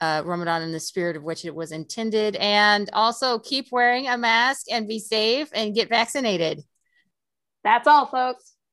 uh, 0.00 0.22
Ramadan 0.24 0.62
in 0.62 0.72
the 0.72 0.80
spirit 0.80 1.16
of 1.16 1.22
which 1.22 1.44
it 1.44 1.54
was 1.54 1.72
intended. 1.72 2.36
And 2.36 2.90
also 2.92 3.38
keep 3.38 3.68
wearing 3.70 4.08
a 4.08 4.18
mask 4.18 4.66
and 4.70 4.88
be 4.88 4.98
safe 4.98 5.48
and 5.54 5.74
get 5.74 5.88
vaccinated. 5.88 6.62
That's 7.64 7.86
all, 7.86 8.06
folks. 8.06 8.51